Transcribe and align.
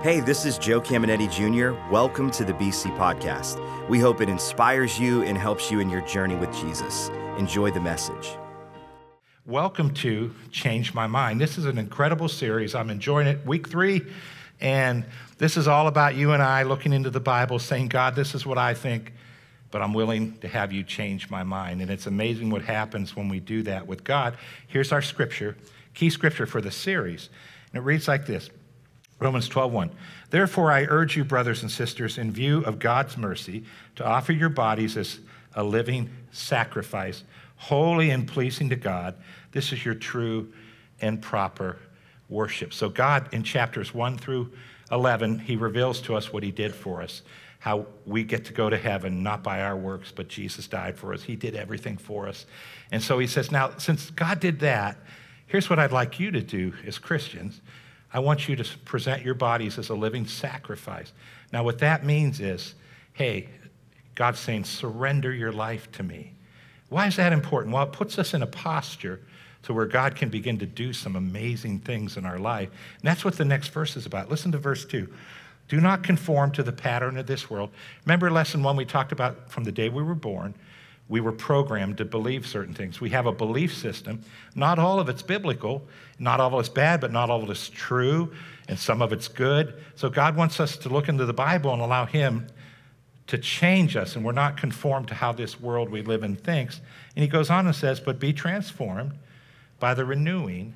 Hey, 0.00 0.20
this 0.20 0.44
is 0.44 0.58
Joe 0.58 0.80
Cameneti 0.80 1.28
Jr. 1.28 1.76
Welcome 1.92 2.30
to 2.30 2.44
the 2.44 2.52
BC 2.52 2.96
Podcast. 2.96 3.58
We 3.88 3.98
hope 3.98 4.20
it 4.20 4.28
inspires 4.28 4.96
you 4.96 5.24
and 5.24 5.36
helps 5.36 5.72
you 5.72 5.80
in 5.80 5.90
your 5.90 6.02
journey 6.02 6.36
with 6.36 6.54
Jesus. 6.54 7.08
Enjoy 7.36 7.72
the 7.72 7.80
message. 7.80 8.30
Welcome 9.44 9.92
to 9.94 10.32
Change 10.52 10.94
My 10.94 11.08
Mind. 11.08 11.40
This 11.40 11.58
is 11.58 11.64
an 11.64 11.78
incredible 11.78 12.28
series. 12.28 12.76
I'm 12.76 12.90
enjoying 12.90 13.26
it. 13.26 13.44
Week 13.44 13.68
three, 13.68 14.02
and 14.60 15.04
this 15.38 15.56
is 15.56 15.66
all 15.66 15.88
about 15.88 16.14
you 16.14 16.30
and 16.30 16.44
I 16.44 16.62
looking 16.62 16.92
into 16.92 17.10
the 17.10 17.18
Bible, 17.18 17.58
saying, 17.58 17.88
God, 17.88 18.14
this 18.14 18.36
is 18.36 18.46
what 18.46 18.56
I 18.56 18.74
think, 18.74 19.12
but 19.72 19.82
I'm 19.82 19.94
willing 19.94 20.38
to 20.38 20.46
have 20.46 20.72
you 20.72 20.84
change 20.84 21.28
my 21.28 21.42
mind. 21.42 21.82
And 21.82 21.90
it's 21.90 22.06
amazing 22.06 22.50
what 22.50 22.62
happens 22.62 23.16
when 23.16 23.28
we 23.28 23.40
do 23.40 23.64
that 23.64 23.88
with 23.88 24.04
God. 24.04 24.36
Here's 24.68 24.92
our 24.92 25.02
scripture, 25.02 25.56
key 25.94 26.08
scripture 26.08 26.46
for 26.46 26.60
the 26.60 26.70
series. 26.70 27.30
And 27.72 27.82
it 27.82 27.84
reads 27.84 28.06
like 28.06 28.26
this 28.26 28.48
Romans 29.20 29.48
12:1. 29.48 29.90
Therefore 30.30 30.70
I 30.70 30.84
urge 30.84 31.16
you 31.16 31.24
brothers 31.24 31.62
and 31.62 31.70
sisters 31.70 32.18
in 32.18 32.30
view 32.30 32.60
of 32.60 32.78
God's 32.78 33.16
mercy 33.16 33.64
to 33.96 34.06
offer 34.06 34.32
your 34.32 34.48
bodies 34.48 34.96
as 34.96 35.20
a 35.54 35.62
living 35.62 36.10
sacrifice, 36.30 37.24
holy 37.56 38.10
and 38.10 38.28
pleasing 38.28 38.68
to 38.68 38.76
God. 38.76 39.16
This 39.52 39.72
is 39.72 39.84
your 39.84 39.94
true 39.94 40.52
and 41.00 41.20
proper 41.20 41.78
worship. 42.28 42.72
So 42.72 42.88
God 42.88 43.28
in 43.32 43.42
chapters 43.42 43.92
1 43.92 44.18
through 44.18 44.52
11, 44.90 45.40
he 45.40 45.56
reveals 45.56 46.00
to 46.02 46.14
us 46.14 46.32
what 46.32 46.42
he 46.42 46.50
did 46.50 46.74
for 46.74 47.02
us. 47.02 47.22
How 47.60 47.86
we 48.06 48.22
get 48.22 48.44
to 48.46 48.52
go 48.52 48.70
to 48.70 48.78
heaven 48.78 49.22
not 49.24 49.42
by 49.42 49.62
our 49.62 49.76
works, 49.76 50.12
but 50.14 50.28
Jesus 50.28 50.68
died 50.68 50.96
for 50.96 51.12
us. 51.12 51.24
He 51.24 51.34
did 51.34 51.56
everything 51.56 51.96
for 51.96 52.28
us. 52.28 52.46
And 52.92 53.02
so 53.02 53.18
he 53.18 53.26
says, 53.26 53.50
Now, 53.50 53.76
since 53.78 54.10
God 54.10 54.38
did 54.38 54.60
that, 54.60 54.96
here's 55.46 55.68
what 55.68 55.80
I'd 55.80 55.90
like 55.90 56.20
you 56.20 56.30
to 56.30 56.40
do 56.40 56.72
as 56.86 56.98
Christians 56.98 57.60
I 58.12 58.20
want 58.20 58.48
you 58.48 58.56
to 58.56 58.78
present 58.84 59.22
your 59.22 59.34
bodies 59.34 59.78
as 59.78 59.90
a 59.90 59.94
living 59.94 60.26
sacrifice. 60.26 61.12
Now, 61.52 61.62
what 61.62 61.78
that 61.78 62.04
means 62.04 62.40
is, 62.40 62.74
hey, 63.12 63.48
God's 64.14 64.38
saying, 64.38 64.64
surrender 64.64 65.32
your 65.32 65.52
life 65.52 65.90
to 65.92 66.02
me. 66.02 66.32
Why 66.88 67.06
is 67.06 67.16
that 67.16 67.32
important? 67.32 67.74
Well, 67.74 67.84
it 67.84 67.92
puts 67.92 68.18
us 68.18 68.34
in 68.34 68.42
a 68.42 68.46
posture 68.46 69.20
to 69.64 69.74
where 69.74 69.86
God 69.86 70.14
can 70.16 70.30
begin 70.30 70.58
to 70.58 70.66
do 70.66 70.92
some 70.92 71.16
amazing 71.16 71.80
things 71.80 72.16
in 72.16 72.24
our 72.24 72.38
life. 72.38 72.68
And 72.68 73.02
that's 73.02 73.24
what 73.24 73.36
the 73.36 73.44
next 73.44 73.68
verse 73.68 73.96
is 73.96 74.06
about. 74.06 74.30
Listen 74.30 74.52
to 74.52 74.58
verse 74.58 74.84
2. 74.84 75.12
Do 75.68 75.80
not 75.80 76.02
conform 76.02 76.50
to 76.52 76.62
the 76.62 76.72
pattern 76.72 77.18
of 77.18 77.26
this 77.26 77.50
world. 77.50 77.70
Remember 78.06 78.30
lesson 78.30 78.62
one 78.62 78.76
we 78.76 78.86
talked 78.86 79.12
about 79.12 79.50
from 79.50 79.64
the 79.64 79.72
day 79.72 79.90
we 79.90 80.02
were 80.02 80.14
born? 80.14 80.54
We 81.08 81.20
were 81.20 81.32
programmed 81.32 81.96
to 81.98 82.04
believe 82.04 82.46
certain 82.46 82.74
things. 82.74 83.00
We 83.00 83.10
have 83.10 83.26
a 83.26 83.32
belief 83.32 83.74
system. 83.74 84.22
Not 84.54 84.78
all 84.78 85.00
of 85.00 85.08
it's 85.08 85.22
biblical, 85.22 85.82
not 86.18 86.38
all 86.38 86.54
of 86.54 86.60
it's 86.60 86.68
bad, 86.68 87.00
but 87.00 87.12
not 87.12 87.30
all 87.30 87.42
of 87.42 87.50
it's 87.50 87.68
true, 87.70 88.32
and 88.68 88.78
some 88.78 89.00
of 89.00 89.12
it's 89.12 89.28
good. 89.28 89.74
So 89.94 90.10
God 90.10 90.36
wants 90.36 90.60
us 90.60 90.76
to 90.78 90.90
look 90.90 91.08
into 91.08 91.24
the 91.24 91.32
Bible 91.32 91.72
and 91.72 91.80
allow 91.80 92.04
Him 92.04 92.46
to 93.28 93.38
change 93.38 93.96
us, 93.96 94.16
and 94.16 94.24
we're 94.24 94.32
not 94.32 94.58
conformed 94.58 95.08
to 95.08 95.14
how 95.14 95.32
this 95.32 95.60
world 95.60 95.88
we 95.90 96.02
live 96.02 96.22
in 96.22 96.36
thinks. 96.36 96.80
And 97.16 97.22
He 97.22 97.28
goes 97.28 97.48
on 97.48 97.66
and 97.66 97.74
says, 97.74 98.00
But 98.00 98.18
be 98.18 98.34
transformed 98.34 99.12
by 99.80 99.94
the 99.94 100.04
renewing 100.04 100.74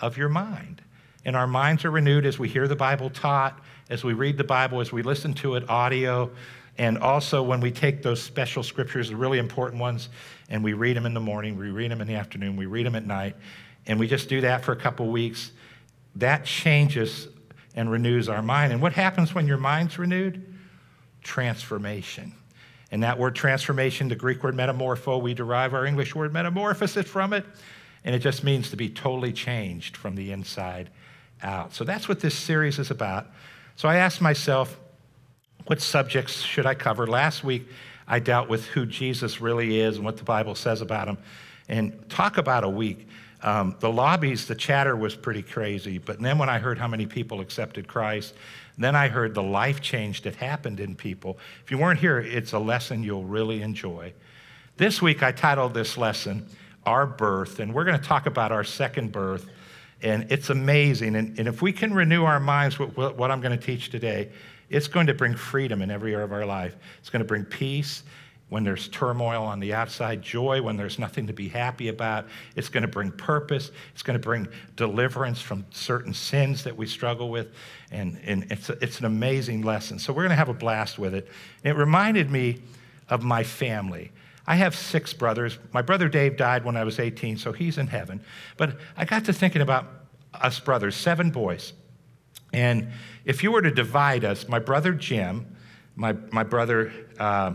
of 0.00 0.16
your 0.16 0.28
mind. 0.28 0.82
And 1.24 1.34
our 1.34 1.46
minds 1.48 1.84
are 1.84 1.90
renewed 1.90 2.24
as 2.24 2.38
we 2.38 2.48
hear 2.48 2.68
the 2.68 2.76
Bible 2.76 3.10
taught, 3.10 3.58
as 3.90 4.04
we 4.04 4.12
read 4.12 4.36
the 4.36 4.44
Bible, 4.44 4.80
as 4.80 4.92
we 4.92 5.02
listen 5.02 5.34
to 5.34 5.56
it 5.56 5.68
audio, 5.68 6.30
and 6.78 6.96
also, 6.98 7.42
when 7.42 7.60
we 7.60 7.72
take 7.72 8.02
those 8.02 8.22
special 8.22 8.62
scriptures, 8.62 9.10
the 9.10 9.16
really 9.16 9.38
important 9.38 9.80
ones, 9.80 10.08
and 10.48 10.62
we 10.62 10.72
read 10.72 10.96
them 10.96 11.06
in 11.06 11.12
the 11.12 11.20
morning, 11.20 11.58
we 11.58 11.70
read 11.70 11.90
them 11.90 12.00
in 12.00 12.06
the 12.06 12.14
afternoon, 12.14 12.56
we 12.56 12.66
read 12.66 12.86
them 12.86 12.94
at 12.94 13.04
night, 13.04 13.34
and 13.86 13.98
we 13.98 14.06
just 14.06 14.28
do 14.28 14.40
that 14.42 14.64
for 14.64 14.72
a 14.72 14.76
couple 14.76 15.08
weeks, 15.10 15.50
that 16.16 16.44
changes 16.44 17.28
and 17.74 17.90
renews 17.90 18.28
our 18.28 18.42
mind. 18.42 18.72
And 18.72 18.80
what 18.80 18.92
happens 18.92 19.34
when 19.34 19.46
your 19.46 19.58
mind's 19.58 19.98
renewed? 19.98 20.44
Transformation. 21.22 22.32
And 22.90 23.02
that 23.02 23.18
word 23.18 23.34
transformation, 23.34 24.08
the 24.08 24.16
Greek 24.16 24.42
word 24.42 24.54
metamorpho, 24.54 25.20
we 25.20 25.34
derive 25.34 25.74
our 25.74 25.84
English 25.84 26.14
word 26.14 26.32
metamorphosis 26.32 27.06
from 27.06 27.32
it. 27.32 27.44
And 28.04 28.14
it 28.14 28.20
just 28.20 28.44
means 28.44 28.70
to 28.70 28.76
be 28.76 28.88
totally 28.88 29.32
changed 29.32 29.96
from 29.96 30.14
the 30.14 30.32
inside 30.32 30.90
out. 31.42 31.74
So 31.74 31.84
that's 31.84 32.08
what 32.08 32.20
this 32.20 32.34
series 32.34 32.78
is 32.78 32.90
about. 32.90 33.26
So 33.76 33.88
I 33.88 33.96
asked 33.96 34.20
myself, 34.20 34.78
what 35.68 35.82
subjects 35.82 36.40
should 36.40 36.64
I 36.64 36.74
cover? 36.74 37.06
Last 37.06 37.44
week, 37.44 37.68
I 38.06 38.20
dealt 38.20 38.48
with 38.48 38.64
who 38.66 38.86
Jesus 38.86 39.38
really 39.40 39.80
is 39.80 39.96
and 39.96 40.04
what 40.04 40.16
the 40.16 40.24
Bible 40.24 40.54
says 40.54 40.80
about 40.80 41.08
him. 41.08 41.18
And 41.68 42.08
talk 42.08 42.38
about 42.38 42.64
a 42.64 42.68
week. 42.68 43.06
Um, 43.42 43.76
the 43.78 43.90
lobbies, 43.90 44.46
the 44.46 44.54
chatter 44.54 44.96
was 44.96 45.14
pretty 45.14 45.42
crazy. 45.42 45.98
But 45.98 46.20
then 46.20 46.38
when 46.38 46.48
I 46.48 46.58
heard 46.58 46.78
how 46.78 46.88
many 46.88 47.04
people 47.04 47.42
accepted 47.42 47.86
Christ, 47.86 48.32
then 48.78 48.96
I 48.96 49.08
heard 49.08 49.34
the 49.34 49.42
life 49.42 49.82
change 49.82 50.22
that 50.22 50.36
happened 50.36 50.80
in 50.80 50.94
people. 50.94 51.38
If 51.62 51.70
you 51.70 51.76
weren't 51.76 52.00
here, 52.00 52.18
it's 52.18 52.52
a 52.52 52.58
lesson 52.58 53.02
you'll 53.02 53.24
really 53.24 53.60
enjoy. 53.60 54.14
This 54.78 55.02
week, 55.02 55.22
I 55.22 55.32
titled 55.32 55.74
this 55.74 55.98
lesson, 55.98 56.46
Our 56.86 57.06
Birth, 57.06 57.60
and 57.60 57.74
we're 57.74 57.84
going 57.84 57.98
to 57.98 58.04
talk 58.04 58.24
about 58.24 58.52
our 58.52 58.64
second 58.64 59.12
birth. 59.12 59.46
And 60.00 60.32
it's 60.32 60.48
amazing. 60.48 61.14
And, 61.14 61.38
and 61.38 61.46
if 61.46 61.60
we 61.60 61.72
can 61.72 61.92
renew 61.92 62.24
our 62.24 62.40
minds 62.40 62.78
with 62.78 62.96
what 62.96 63.30
I'm 63.30 63.42
going 63.42 63.56
to 63.56 63.62
teach 63.62 63.90
today, 63.90 64.30
it's 64.70 64.88
going 64.88 65.06
to 65.06 65.14
bring 65.14 65.34
freedom 65.34 65.82
in 65.82 65.90
every 65.90 66.14
area 66.14 66.24
of 66.24 66.32
our 66.32 66.46
life. 66.46 66.76
It's 67.00 67.10
going 67.10 67.20
to 67.20 67.26
bring 67.26 67.44
peace 67.44 68.02
when 68.48 68.64
there's 68.64 68.88
turmoil 68.88 69.44
on 69.44 69.60
the 69.60 69.74
outside, 69.74 70.22
joy 70.22 70.62
when 70.62 70.76
there's 70.76 70.98
nothing 70.98 71.26
to 71.26 71.32
be 71.32 71.48
happy 71.48 71.88
about. 71.88 72.26
It's 72.56 72.68
going 72.68 72.82
to 72.82 72.88
bring 72.88 73.10
purpose. 73.12 73.70
It's 73.92 74.02
going 74.02 74.18
to 74.18 74.22
bring 74.22 74.48
deliverance 74.76 75.40
from 75.40 75.66
certain 75.70 76.14
sins 76.14 76.64
that 76.64 76.76
we 76.76 76.86
struggle 76.86 77.30
with. 77.30 77.48
And, 77.90 78.18
and 78.24 78.50
it's, 78.50 78.70
a, 78.70 78.82
it's 78.82 79.00
an 79.00 79.04
amazing 79.04 79.62
lesson. 79.62 79.98
So 79.98 80.12
we're 80.12 80.22
going 80.22 80.30
to 80.30 80.36
have 80.36 80.48
a 80.48 80.54
blast 80.54 80.98
with 80.98 81.14
it. 81.14 81.28
It 81.62 81.76
reminded 81.76 82.30
me 82.30 82.60
of 83.10 83.22
my 83.22 83.44
family. 83.44 84.12
I 84.46 84.54
have 84.56 84.74
six 84.74 85.12
brothers. 85.12 85.58
My 85.74 85.82
brother 85.82 86.08
Dave 86.08 86.38
died 86.38 86.64
when 86.64 86.76
I 86.76 86.84
was 86.84 86.98
18, 86.98 87.36
so 87.36 87.52
he's 87.52 87.76
in 87.76 87.86
heaven. 87.86 88.22
But 88.56 88.78
I 88.96 89.04
got 89.04 89.26
to 89.26 89.32
thinking 89.34 89.60
about 89.60 89.86
us 90.32 90.58
brothers, 90.58 90.96
seven 90.96 91.30
boys. 91.30 91.74
And 92.52 92.88
if 93.24 93.42
you 93.42 93.52
were 93.52 93.62
to 93.62 93.70
divide 93.70 94.24
us, 94.24 94.48
my 94.48 94.58
brother 94.58 94.92
Jim, 94.92 95.56
my, 95.96 96.12
my 96.30 96.42
brother 96.42 96.92
uh, 97.18 97.54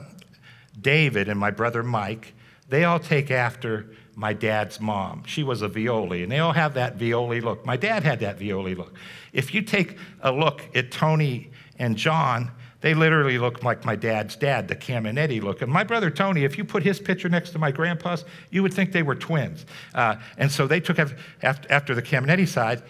David, 0.79 1.29
and 1.29 1.39
my 1.39 1.51
brother 1.51 1.83
Mike, 1.83 2.33
they 2.69 2.83
all 2.83 2.99
take 2.99 3.31
after 3.31 3.89
my 4.15 4.33
dad's 4.33 4.79
mom. 4.79 5.23
She 5.25 5.43
was 5.43 5.61
a 5.61 5.69
Violi, 5.69 6.23
and 6.23 6.31
they 6.31 6.39
all 6.39 6.53
have 6.53 6.75
that 6.75 6.97
Violi 6.97 7.41
look. 7.41 7.65
My 7.65 7.77
dad 7.77 8.03
had 8.03 8.19
that 8.19 8.39
Violi 8.39 8.77
look. 8.77 8.95
If 9.31 9.53
you 9.53 9.61
take 9.61 9.97
a 10.21 10.31
look 10.31 10.63
at 10.75 10.91
Tony 10.91 11.51
and 11.79 11.97
John, 11.97 12.51
they 12.81 12.93
literally 12.93 13.37
look 13.37 13.63
like 13.63 13.85
my 13.85 13.95
dad's 13.95 14.35
dad, 14.35 14.67
the 14.67 14.75
Cameneti 14.75 15.41
look. 15.41 15.61
And 15.61 15.71
my 15.71 15.83
brother 15.83 16.11
Tony, 16.11 16.43
if 16.43 16.57
you 16.57 16.65
put 16.65 16.83
his 16.83 16.99
picture 16.99 17.29
next 17.29 17.51
to 17.51 17.59
my 17.59 17.71
grandpa's, 17.71 18.25
you 18.51 18.61
would 18.61 18.73
think 18.73 18.91
they 18.91 19.03
were 19.03 19.15
twins. 19.15 19.65
Uh, 19.95 20.17
and 20.37 20.51
so 20.51 20.67
they 20.67 20.81
took 20.81 20.99
after, 20.99 21.17
after 21.41 21.95
the 21.95 22.01
Cameneti 22.01 22.47
side 22.47 22.83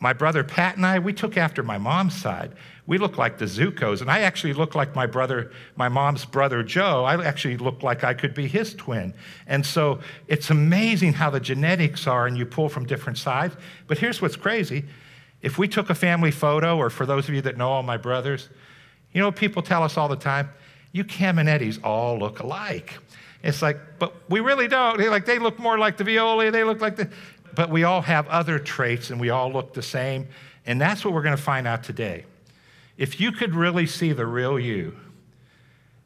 my 0.00 0.12
brother 0.12 0.44
Pat 0.44 0.76
and 0.76 0.86
I, 0.86 0.98
we 0.98 1.12
took 1.12 1.36
after 1.36 1.62
my 1.62 1.78
mom's 1.78 2.14
side. 2.14 2.52
We 2.86 2.98
look 2.98 3.18
like 3.18 3.38
the 3.38 3.44
Zucos, 3.44 4.00
and 4.00 4.10
I 4.10 4.20
actually 4.20 4.54
look 4.54 4.74
like 4.74 4.94
my 4.94 5.06
brother, 5.06 5.52
my 5.76 5.88
mom's 5.88 6.24
brother 6.24 6.62
Joe. 6.62 7.04
I 7.04 7.22
actually 7.22 7.56
look 7.56 7.82
like 7.82 8.04
I 8.04 8.14
could 8.14 8.32
be 8.32 8.46
his 8.46 8.74
twin. 8.74 9.12
And 9.46 9.66
so 9.66 10.00
it's 10.26 10.50
amazing 10.50 11.12
how 11.12 11.30
the 11.30 11.40
genetics 11.40 12.06
are, 12.06 12.26
and 12.26 12.38
you 12.38 12.46
pull 12.46 12.68
from 12.68 12.86
different 12.86 13.18
sides. 13.18 13.56
But 13.86 13.98
here's 13.98 14.22
what's 14.22 14.36
crazy 14.36 14.84
if 15.42 15.58
we 15.58 15.68
took 15.68 15.90
a 15.90 15.94
family 15.94 16.30
photo, 16.30 16.76
or 16.76 16.90
for 16.90 17.06
those 17.06 17.28
of 17.28 17.34
you 17.34 17.42
that 17.42 17.56
know 17.56 17.68
all 17.68 17.82
my 17.82 17.96
brothers, 17.96 18.48
you 19.12 19.20
know, 19.20 19.30
people 19.30 19.62
tell 19.62 19.82
us 19.82 19.96
all 19.96 20.08
the 20.08 20.16
time, 20.16 20.50
you 20.92 21.04
Cametis 21.04 21.82
all 21.84 22.18
look 22.18 22.40
alike. 22.40 22.98
It's 23.42 23.62
like, 23.62 23.78
but 23.98 24.14
we 24.28 24.40
really 24.40 24.66
don't. 24.66 24.98
They 24.98 25.08
like 25.08 25.24
they 25.24 25.38
look 25.38 25.58
more 25.58 25.78
like 25.78 25.96
the 25.96 26.04
Violi. 26.04 26.50
They 26.50 26.64
look 26.64 26.80
like 26.80 26.96
the 26.96 27.08
but 27.54 27.70
we 27.70 27.84
all 27.84 28.02
have 28.02 28.26
other 28.28 28.58
traits 28.58 29.10
and 29.10 29.20
we 29.20 29.30
all 29.30 29.52
look 29.52 29.74
the 29.74 29.82
same. 29.82 30.28
And 30.66 30.80
that's 30.80 31.04
what 31.04 31.14
we're 31.14 31.22
going 31.22 31.36
to 31.36 31.42
find 31.42 31.66
out 31.66 31.82
today. 31.82 32.24
If 32.96 33.20
you 33.20 33.32
could 33.32 33.54
really 33.54 33.86
see 33.86 34.12
the 34.12 34.26
real 34.26 34.58
you, 34.58 34.96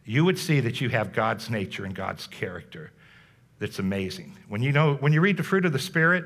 you 0.05 0.25
would 0.25 0.39
see 0.39 0.61
that 0.61 0.81
you 0.81 0.89
have 0.91 1.13
God's 1.13 1.49
nature 1.49 1.85
and 1.85 1.95
God's 1.95 2.27
character. 2.27 2.93
That's 3.59 3.79
amazing. 3.79 4.37
When 4.49 4.63
you 4.63 4.73
know, 4.73 4.95
when 4.95 5.13
you 5.13 5.21
read 5.21 5.37
the 5.37 5.43
fruit 5.43 5.65
of 5.65 5.73
the 5.73 5.79
Spirit, 5.79 6.25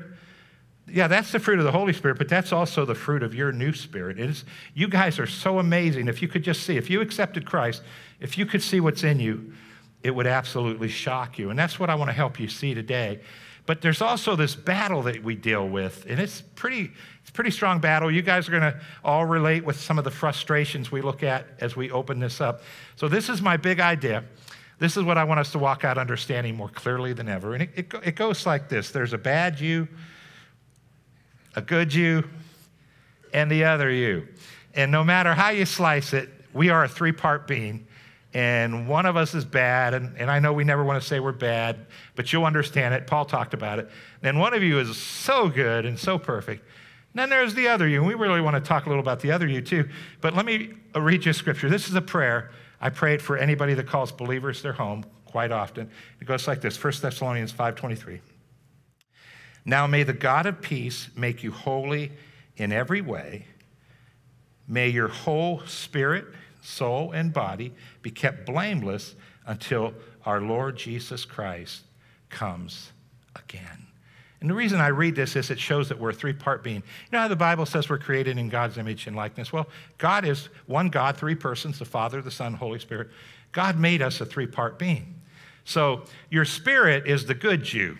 yeah, 0.89 1.07
that's 1.07 1.31
the 1.31 1.39
fruit 1.39 1.59
of 1.59 1.65
the 1.65 1.71
Holy 1.71 1.93
Spirit, 1.93 2.17
but 2.17 2.29
that's 2.29 2.53
also 2.53 2.85
the 2.85 2.95
fruit 2.95 3.21
of 3.21 3.35
your 3.35 3.51
new 3.51 3.73
spirit. 3.73 4.19
It 4.19 4.29
is, 4.29 4.45
you 4.73 4.87
guys 4.87 5.19
are 5.19 5.27
so 5.27 5.59
amazing. 5.59 6.07
If 6.07 6.21
you 6.21 6.27
could 6.27 6.43
just 6.43 6.63
see, 6.63 6.77
if 6.77 6.89
you 6.89 7.01
accepted 7.01 7.45
Christ, 7.45 7.83
if 8.19 8.37
you 8.37 8.45
could 8.45 8.61
see 8.61 8.79
what's 8.79 9.03
in 9.03 9.19
you, 9.19 9.53
it 10.01 10.11
would 10.11 10.27
absolutely 10.27 10.87
shock 10.87 11.37
you. 11.37 11.49
And 11.49 11.59
that's 11.59 11.79
what 11.79 11.89
I 11.89 11.95
want 11.95 12.09
to 12.09 12.13
help 12.13 12.39
you 12.39 12.47
see 12.47 12.73
today. 12.73 13.19
But 13.67 13.81
there's 13.81 14.01
also 14.01 14.37
this 14.37 14.55
battle 14.55 15.03
that 15.03 15.21
we 15.21 15.35
deal 15.35 15.67
with, 15.67 16.05
and 16.09 16.21
it's 16.21 16.41
pretty, 16.41 16.89
it's 17.21 17.29
pretty 17.29 17.51
strong 17.51 17.79
battle. 17.79 18.09
You 18.09 18.21
guys 18.21 18.47
are 18.47 18.51
going 18.51 18.63
to 18.63 18.79
all 19.03 19.25
relate 19.25 19.65
with 19.65 19.77
some 19.77 19.97
of 19.97 20.05
the 20.05 20.09
frustrations 20.09 20.89
we 20.89 21.01
look 21.01 21.21
at 21.21 21.45
as 21.59 21.75
we 21.75 21.91
open 21.91 22.19
this 22.19 22.39
up. 22.39 22.61
So 22.95 23.09
this 23.09 23.27
is 23.27 23.41
my 23.41 23.57
big 23.57 23.81
idea. 23.81 24.23
This 24.79 24.95
is 24.95 25.03
what 25.03 25.17
I 25.17 25.25
want 25.25 25.41
us 25.41 25.51
to 25.51 25.59
walk 25.59 25.83
out 25.83 25.97
understanding 25.97 26.55
more 26.55 26.69
clearly 26.69 27.11
than 27.11 27.27
ever. 27.27 27.55
And 27.55 27.63
it, 27.63 27.69
it, 27.75 27.93
it 28.05 28.15
goes 28.15 28.45
like 28.45 28.69
this 28.69 28.91
there's 28.91 29.11
a 29.13 29.17
bad 29.17 29.59
you, 29.59 29.89
a 31.55 31.61
good 31.61 31.93
you, 31.93 32.23
and 33.33 33.51
the 33.51 33.65
other 33.65 33.91
you. 33.91 34.27
And 34.75 34.91
no 34.91 35.03
matter 35.03 35.33
how 35.33 35.49
you 35.49 35.65
slice 35.65 36.13
it, 36.13 36.29
we 36.53 36.69
are 36.69 36.85
a 36.85 36.87
three 36.87 37.11
part 37.11 37.47
being. 37.47 37.86
And 38.37 38.87
one 38.87 39.07
of 39.07 39.17
us 39.17 39.33
is 39.33 39.45
bad, 39.45 39.95
and, 39.95 40.15
and 40.15 40.29
I 40.29 40.37
know 40.37 40.53
we 40.53 40.63
never 40.63 40.83
want 40.83 41.01
to 41.01 41.07
say 41.07 41.19
we're 41.19 41.31
bad, 41.31 41.87
but 42.13 42.31
you'll 42.31 42.45
understand 42.45 42.93
it. 42.93 43.07
Paul 43.07 43.25
talked 43.25 43.55
about 43.55 43.79
it. 43.79 43.89
And 44.21 44.39
one 44.39 44.53
of 44.53 44.61
you 44.61 44.77
is 44.77 44.95
so 44.95 45.49
good 45.49 45.87
and 45.87 45.97
so 45.97 46.19
perfect. 46.19 46.61
And 46.61 47.19
then 47.19 47.29
there's 47.31 47.55
the 47.55 47.67
other 47.67 47.87
you, 47.87 47.97
and 47.97 48.07
we 48.07 48.13
really 48.13 48.39
want 48.39 48.55
to 48.55 48.61
talk 48.61 48.85
a 48.85 48.89
little 48.89 49.01
about 49.01 49.21
the 49.21 49.31
other 49.31 49.47
you 49.47 49.59
too. 49.59 49.89
But 50.21 50.35
let 50.35 50.45
me 50.45 50.69
uh, 50.95 51.01
read 51.01 51.25
you 51.25 51.31
a 51.31 51.33
scripture. 51.33 51.67
This 51.67 51.89
is 51.89 51.95
a 51.95 52.01
prayer. 52.01 52.51
I 52.79 52.91
pray 52.91 53.15
it 53.15 53.23
for 53.23 53.37
anybody 53.37 53.73
that 53.73 53.87
calls 53.87 54.11
believers 54.11 54.61
their 54.61 54.73
home 54.73 55.03
quite 55.25 55.51
often. 55.51 55.89
It 56.21 56.25
goes 56.25 56.47
like 56.47 56.61
this 56.61 56.81
1 56.83 56.93
Thessalonians 57.01 57.51
5.23. 57.51 58.19
Now 59.65 59.87
may 59.87 60.03
the 60.03 60.13
God 60.13 60.45
of 60.45 60.61
peace 60.61 61.09
make 61.15 61.41
you 61.41 61.49
holy 61.49 62.11
in 62.55 62.71
every 62.71 63.01
way. 63.01 63.47
May 64.67 64.89
your 64.89 65.07
whole 65.07 65.63
spirit, 65.65 66.27
soul, 66.67 67.11
and 67.13 67.31
body 67.31 67.73
be 68.01 68.11
kept 68.11 68.45
blameless 68.45 69.15
until 69.45 69.93
our 70.25 70.41
Lord 70.41 70.75
Jesus 70.75 71.25
Christ 71.25 71.83
comes 72.29 72.91
again. 73.35 73.87
And 74.39 74.49
the 74.49 74.53
reason 74.53 74.79
I 74.79 74.89
read 74.89 75.15
this 75.15 75.35
is 75.35 75.49
it 75.49 75.59
shows 75.59 75.89
that 75.89 75.99
we're 75.99 76.11
a 76.11 76.13
three 76.13 76.33
part 76.33 76.63
being. 76.63 76.77
You 76.77 76.83
know 77.11 77.19
how 77.19 77.27
the 77.27 77.35
Bible 77.35 77.65
says 77.65 77.89
we're 77.89 77.97
created 77.97 78.37
in 78.37 78.49
God's 78.49 78.77
image 78.77 79.07
and 79.07 79.15
likeness? 79.15 79.51
Well, 79.51 79.67
God 79.97 80.25
is 80.25 80.49
one 80.67 80.89
God, 80.89 81.17
three 81.17 81.35
persons 81.35 81.79
the 81.79 81.85
Father, 81.85 82.21
the 82.21 82.29
Son, 82.29 82.53
Holy 82.53 82.79
Spirit. 82.79 83.09
God 83.51 83.79
made 83.79 84.01
us 84.01 84.21
a 84.21 84.25
three 84.25 84.45
part 84.45 84.77
being. 84.77 85.15
So 85.63 86.03
your 86.29 86.45
spirit 86.45 87.07
is 87.07 87.25
the 87.25 87.33
good 87.33 87.71
you. 87.73 87.97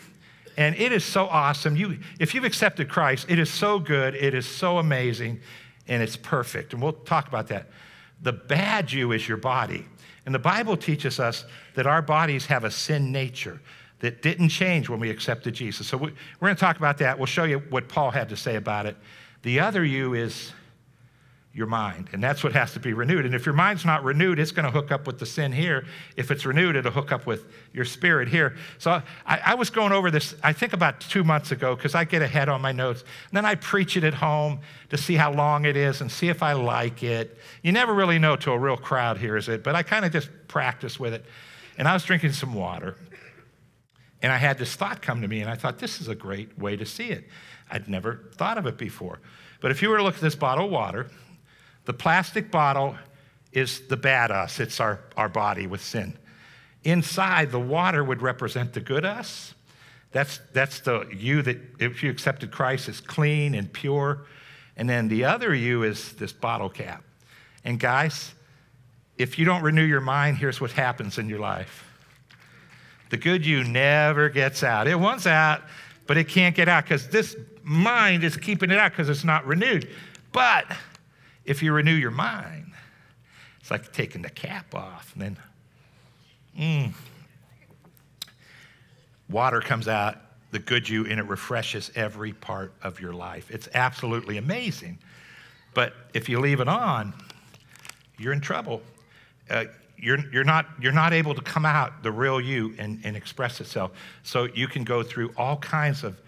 And 0.57 0.75
it 0.75 0.91
is 0.91 1.03
so 1.03 1.25
awesome. 1.27 1.75
You, 1.75 1.99
if 2.19 2.33
you've 2.33 2.43
accepted 2.43 2.89
Christ, 2.89 3.27
it 3.29 3.39
is 3.39 3.49
so 3.49 3.79
good, 3.79 4.15
it 4.15 4.33
is 4.33 4.47
so 4.47 4.79
amazing, 4.79 5.39
and 5.87 6.01
it's 6.01 6.17
perfect. 6.17 6.73
And 6.73 6.81
we'll 6.81 6.93
talk 6.93 7.27
about 7.27 7.47
that. 7.49 7.67
The 8.21 8.33
bad 8.33 8.91
you 8.91 9.11
is 9.11 9.27
your 9.27 9.37
body. 9.37 9.85
And 10.25 10.35
the 10.35 10.39
Bible 10.39 10.75
teaches 10.75 11.19
us 11.19 11.45
that 11.75 11.87
our 11.87 12.01
bodies 12.01 12.45
have 12.47 12.63
a 12.63 12.71
sin 12.71 13.11
nature 13.11 13.61
that 13.99 14.21
didn't 14.21 14.49
change 14.49 14.89
when 14.89 14.99
we 14.99 15.09
accepted 15.09 15.53
Jesus. 15.53 15.87
So 15.87 15.97
we, 15.97 16.13
we're 16.39 16.47
going 16.47 16.55
to 16.55 16.59
talk 16.59 16.77
about 16.77 16.97
that. 16.99 17.17
We'll 17.17 17.25
show 17.25 17.45
you 17.45 17.59
what 17.69 17.87
Paul 17.87 18.11
had 18.11 18.29
to 18.29 18.37
say 18.37 18.55
about 18.55 18.85
it. 18.85 18.95
The 19.43 19.59
other 19.59 19.83
you 19.83 20.13
is 20.13 20.51
your 21.57 21.65
mind, 21.65 22.07
and 22.13 22.23
that's 22.23 22.43
what 22.43 22.53
has 22.53 22.71
to 22.73 22.79
be 22.79 22.93
renewed. 22.93 23.25
And 23.25 23.33
if 23.33 23.43
your 23.43 23.55
mind's 23.55 23.83
not 23.83 24.03
renewed, 24.03 24.37
it's 24.37 24.51
going 24.51 24.65
to 24.65 24.71
hook 24.71 24.91
up 24.91 25.07
with 25.07 25.17
the 25.17 25.25
sin 25.25 25.51
here. 25.51 25.87
If 26.15 26.29
it's 26.29 26.45
renewed, 26.45 26.75
it'll 26.75 26.91
hook 26.91 27.11
up 27.11 27.25
with 27.25 27.45
your 27.73 27.83
spirit 27.83 28.27
here. 28.27 28.55
So 28.77 29.01
I, 29.25 29.39
I 29.43 29.55
was 29.55 29.71
going 29.71 29.91
over 29.91 30.11
this, 30.11 30.35
I 30.43 30.53
think 30.53 30.73
about 30.73 31.01
two 31.01 31.23
months 31.23 31.51
ago, 31.51 31.75
because 31.75 31.95
I 31.95 32.03
get 32.03 32.21
ahead 32.21 32.47
on 32.47 32.61
my 32.61 32.71
notes. 32.71 33.01
And 33.01 33.37
then 33.37 33.43
I 33.43 33.55
preach 33.55 33.97
it 33.97 34.03
at 34.03 34.13
home 34.13 34.59
to 34.89 34.97
see 34.97 35.15
how 35.15 35.33
long 35.33 35.65
it 35.65 35.75
is 35.75 35.99
and 35.99 36.11
see 36.11 36.29
if 36.29 36.43
I 36.43 36.53
like 36.53 37.01
it. 37.01 37.39
You 37.63 37.71
never 37.71 37.91
really 37.91 38.19
know 38.19 38.35
till 38.35 38.53
a 38.53 38.59
real 38.59 38.77
crowd 38.77 39.17
hears 39.17 39.49
it, 39.49 39.63
but 39.63 39.73
I 39.73 39.81
kind 39.81 40.05
of 40.05 40.11
just 40.11 40.29
practice 40.47 40.99
with 40.99 41.15
it. 41.15 41.25
And 41.79 41.87
I 41.87 41.93
was 41.93 42.03
drinking 42.03 42.33
some 42.33 42.53
water, 42.53 42.97
and 44.21 44.31
I 44.31 44.37
had 44.37 44.59
this 44.59 44.75
thought 44.75 45.01
come 45.01 45.23
to 45.23 45.27
me, 45.27 45.41
and 45.41 45.49
I 45.49 45.55
thought, 45.55 45.79
this 45.79 46.01
is 46.01 46.07
a 46.07 46.15
great 46.15 46.57
way 46.59 46.77
to 46.77 46.85
see 46.85 47.09
it. 47.09 47.27
I'd 47.71 47.89
never 47.89 48.29
thought 48.35 48.59
of 48.59 48.67
it 48.67 48.77
before. 48.77 49.19
But 49.59 49.71
if 49.71 49.81
you 49.81 49.89
were 49.89 49.97
to 49.97 50.03
look 50.03 50.15
at 50.15 50.21
this 50.21 50.35
bottle 50.35 50.65
of 50.65 50.71
water, 50.71 51.09
the 51.87 51.93
plastic 51.93 52.51
bottle 52.51 52.97
is 53.53 53.87
the 53.87 53.95
bad 53.95 54.29
us, 54.29 54.59
it's 54.59 54.81
our, 54.81 54.99
our 55.15 55.29
body 55.29 55.67
with 55.67 55.81
sin. 55.81 56.17
Inside, 56.83 57.49
the 57.49 57.61
water 57.61 58.03
would 58.03 58.21
represent 58.21 58.73
the 58.73 58.81
good 58.81 59.05
us. 59.05 59.53
That's, 60.11 60.41
that's 60.51 60.81
the 60.81 61.07
you 61.15 61.41
that, 61.43 61.57
if 61.79 62.03
you 62.03 62.11
accepted 62.11 62.51
Christ, 62.51 62.89
is 62.89 62.99
clean 62.99 63.55
and 63.55 63.71
pure. 63.71 64.25
And 64.75 64.89
then 64.89 65.07
the 65.07 65.23
other 65.23 65.55
you 65.55 65.83
is 65.83 66.11
this 66.13 66.33
bottle 66.33 66.69
cap. 66.69 67.05
And 67.63 67.79
guys, 67.79 68.33
if 69.17 69.39
you 69.39 69.45
don't 69.45 69.63
renew 69.63 69.83
your 69.83 70.01
mind, 70.01 70.37
here's 70.37 70.59
what 70.59 70.71
happens 70.71 71.17
in 71.17 71.29
your 71.29 71.39
life 71.39 71.85
the 73.09 73.17
good 73.17 73.45
you 73.45 73.63
never 73.63 74.27
gets 74.27 74.61
out. 74.61 74.87
It 74.87 74.99
wants 74.99 75.25
out, 75.25 75.61
but 76.05 76.17
it 76.17 76.27
can't 76.27 76.53
get 76.53 76.67
out 76.67 76.83
because 76.83 77.07
this 77.07 77.37
mind 77.63 78.25
is 78.25 78.35
keeping 78.35 78.71
it 78.71 78.77
out 78.77 78.91
because 78.91 79.07
it's 79.07 79.23
not 79.23 79.47
renewed. 79.47 79.87
But 80.33 80.65
if 81.47 81.63
you 81.63 81.71
renew 81.71 81.93
your 81.93 82.11
mind, 82.11 82.73
it's 83.61 83.71
like 83.71 83.91
taking 83.93 84.21
the 84.21 84.29
cap 84.29 84.75
off 84.75 85.11
and 85.13 85.21
then, 85.21 85.37
mm, 86.59 86.93
water 89.29 89.61
comes 89.61 89.87
out, 89.87 90.17
the 90.51 90.59
good 90.59 90.87
you, 90.87 91.05
and 91.05 91.19
it 91.19 91.25
refreshes 91.27 91.89
every 91.95 92.33
part 92.33 92.73
of 92.83 92.99
your 92.99 93.13
life. 93.13 93.49
It's 93.49 93.67
absolutely 93.73 94.37
amazing. 94.37 94.99
But 95.73 95.93
if 96.13 96.27
you 96.29 96.39
leave 96.39 96.59
it 96.59 96.67
on, 96.67 97.13
you're 98.17 98.33
in 98.33 98.41
trouble. 98.41 98.81
Uh, 99.49 99.65
you're, 99.97 100.19
you're, 100.31 100.43
not, 100.43 100.67
you're 100.81 100.91
not 100.91 101.13
able 101.13 101.33
to 101.33 101.41
come 101.41 101.65
out 101.65 102.03
the 102.03 102.11
real 102.11 102.41
you 102.41 102.75
and, 102.77 102.99
and 103.03 103.15
express 103.15 103.61
itself. 103.61 103.91
So 104.23 104.45
you 104.45 104.67
can 104.67 104.83
go 104.83 105.01
through 105.01 105.33
all 105.37 105.57
kinds 105.57 106.03
of 106.03 106.19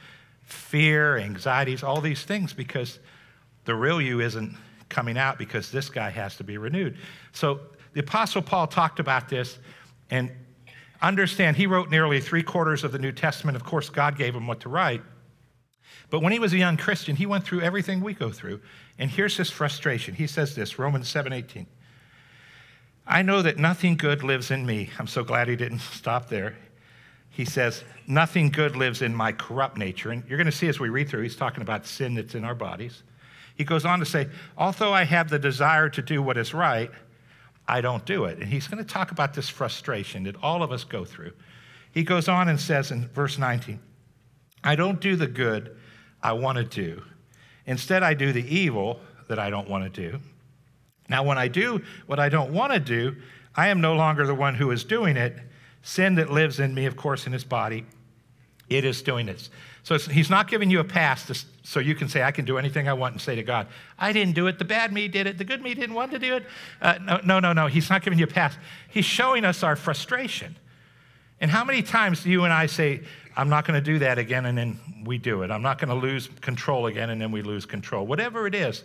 fear, 0.43 1.17
anxieties, 1.17 1.83
all 1.83 2.01
these 2.01 2.23
things 2.23 2.53
because 2.53 2.99
the 3.65 3.75
real 3.75 4.01
you 4.01 4.21
isn't 4.21 4.55
coming 4.89 5.17
out 5.17 5.37
because 5.37 5.71
this 5.71 5.89
guy 5.89 6.09
has 6.09 6.35
to 6.37 6.43
be 6.43 6.57
renewed. 6.57 6.97
So 7.31 7.59
the 7.93 8.01
Apostle 8.01 8.41
Paul 8.41 8.67
talked 8.67 8.99
about 8.99 9.29
this 9.29 9.59
and 10.09 10.31
understand 11.01 11.57
he 11.57 11.67
wrote 11.67 11.89
nearly 11.89 12.19
three 12.19 12.43
quarters 12.43 12.83
of 12.83 12.91
the 12.91 12.99
New 12.99 13.11
Testament. 13.11 13.55
Of 13.55 13.63
course, 13.63 13.89
God 13.89 14.17
gave 14.17 14.35
him 14.35 14.47
what 14.47 14.59
to 14.61 14.69
write. 14.69 15.01
But 16.09 16.21
when 16.21 16.33
he 16.33 16.39
was 16.39 16.53
a 16.53 16.57
young 16.57 16.77
Christian, 16.77 17.15
he 17.15 17.25
went 17.25 17.43
through 17.43 17.61
everything 17.61 18.01
we 18.01 18.13
go 18.13 18.31
through. 18.31 18.61
And 18.97 19.09
here's 19.09 19.37
his 19.37 19.49
frustration. 19.49 20.15
He 20.15 20.27
says 20.27 20.55
this, 20.55 20.79
Romans 20.79 21.07
7 21.07 21.31
18. 21.31 21.67
I 23.07 23.21
know 23.21 23.41
that 23.41 23.57
nothing 23.57 23.97
good 23.97 24.23
lives 24.23 24.51
in 24.51 24.65
me. 24.65 24.89
I'm 24.99 25.07
so 25.07 25.23
glad 25.23 25.47
he 25.47 25.55
didn't 25.55 25.79
stop 25.93 26.29
there. 26.29 26.55
He 27.29 27.45
says, 27.45 27.83
Nothing 28.07 28.49
good 28.49 28.75
lives 28.75 29.01
in 29.01 29.13
my 29.13 29.31
corrupt 29.31 29.77
nature. 29.77 30.11
And 30.11 30.23
you're 30.27 30.37
going 30.37 30.45
to 30.45 30.51
see 30.51 30.67
as 30.67 30.79
we 30.79 30.89
read 30.89 31.09
through, 31.09 31.21
he's 31.21 31.35
talking 31.35 31.61
about 31.61 31.85
sin 31.85 32.15
that's 32.15 32.35
in 32.35 32.43
our 32.43 32.55
bodies. 32.55 33.03
He 33.59 33.65
goes 33.65 33.83
on 33.83 33.99
to 33.99 34.05
say, 34.05 34.29
Although 34.57 34.93
I 34.93 35.03
have 35.03 35.29
the 35.29 35.37
desire 35.37 35.89
to 35.89 36.01
do 36.01 36.23
what 36.23 36.37
is 36.37 36.53
right, 36.53 36.89
I 37.67 37.81
don't 37.81 38.05
do 38.05 38.23
it. 38.23 38.39
And 38.39 38.47
he's 38.47 38.69
going 38.69 38.81
to 38.81 38.89
talk 38.89 39.11
about 39.11 39.33
this 39.33 39.49
frustration 39.49 40.23
that 40.23 40.37
all 40.41 40.63
of 40.63 40.71
us 40.71 40.85
go 40.85 41.03
through. 41.03 41.33
He 41.91 42.03
goes 42.03 42.29
on 42.29 42.47
and 42.47 42.57
says 42.57 42.89
in 42.89 43.09
verse 43.09 43.37
19, 43.37 43.77
I 44.63 44.75
don't 44.77 45.01
do 45.01 45.17
the 45.17 45.27
good 45.27 45.75
I 46.23 46.31
want 46.31 46.57
to 46.57 46.63
do. 46.63 47.03
Instead, 47.65 48.01
I 48.01 48.13
do 48.13 48.31
the 48.31 48.47
evil 48.47 49.01
that 49.27 49.39
I 49.39 49.49
don't 49.49 49.69
want 49.69 49.93
to 49.93 50.09
do. 50.09 50.19
Now, 51.09 51.23
when 51.23 51.37
I 51.37 51.49
do 51.49 51.81
what 52.07 52.17
I 52.17 52.29
don't 52.29 52.53
want 52.53 52.71
to 52.71 52.79
do, 52.79 53.17
I 53.55 53.67
am 53.67 53.81
no 53.81 53.93
longer 53.93 54.25
the 54.25 54.35
one 54.35 54.55
who 54.55 54.71
is 54.71 54.85
doing 54.85 55.17
it. 55.17 55.37
Sin 55.81 56.15
that 56.15 56.31
lives 56.31 56.61
in 56.61 56.73
me, 56.73 56.85
of 56.85 56.95
course, 56.95 57.27
in 57.27 57.33
his 57.33 57.43
body, 57.43 57.85
it 58.69 58.85
is 58.85 59.01
doing 59.01 59.25
this. 59.25 59.49
So 59.83 59.97
he's 59.97 60.29
not 60.29 60.49
giving 60.49 60.69
you 60.69 60.79
a 60.79 60.83
pass 60.83 61.25
to, 61.27 61.45
so 61.63 61.79
you 61.79 61.95
can 61.95 62.09
say, 62.09 62.21
I 62.21 62.31
can 62.31 62.45
do 62.45 62.57
anything 62.57 62.87
I 62.87 62.93
want 62.93 63.13
and 63.13 63.21
say 63.21 63.35
to 63.35 63.43
God, 63.43 63.67
I 63.97 64.11
didn't 64.11 64.35
do 64.35 64.47
it. 64.47 64.59
The 64.59 64.65
bad 64.65 64.91
me 64.91 65.07
did 65.07 65.25
it. 65.25 65.37
The 65.37 65.45
good 65.45 65.61
me 65.61 65.73
didn't 65.73 65.95
want 65.95 66.11
to 66.11 66.19
do 66.19 66.35
it. 66.35 66.45
Uh, 66.81 66.99
no, 67.01 67.19
no, 67.23 67.39
no, 67.39 67.53
no. 67.53 67.67
He's 67.67 67.89
not 67.89 68.03
giving 68.03 68.19
you 68.19 68.25
a 68.25 68.27
pass. 68.27 68.55
He's 68.89 69.05
showing 69.05 69.45
us 69.45 69.63
our 69.63 69.75
frustration. 69.75 70.55
And 71.41 71.49
how 71.49 71.63
many 71.63 71.81
times 71.81 72.23
do 72.23 72.29
you 72.29 72.43
and 72.43 72.53
I 72.53 72.65
say, 72.65 73.01
I'm 73.35 73.49
not 73.49 73.65
going 73.65 73.81
to 73.81 73.85
do 73.85 73.99
that 73.99 74.17
again, 74.17 74.45
and 74.45 74.57
then 74.57 74.79
we 75.05 75.17
do 75.17 75.43
it? 75.43 75.51
I'm 75.51 75.61
not 75.61 75.79
going 75.79 75.89
to 75.89 75.95
lose 75.95 76.27
control 76.41 76.87
again, 76.87 77.09
and 77.09 77.21
then 77.21 77.31
we 77.31 77.41
lose 77.41 77.65
control. 77.65 78.05
Whatever 78.05 78.45
it 78.45 78.53
is. 78.53 78.83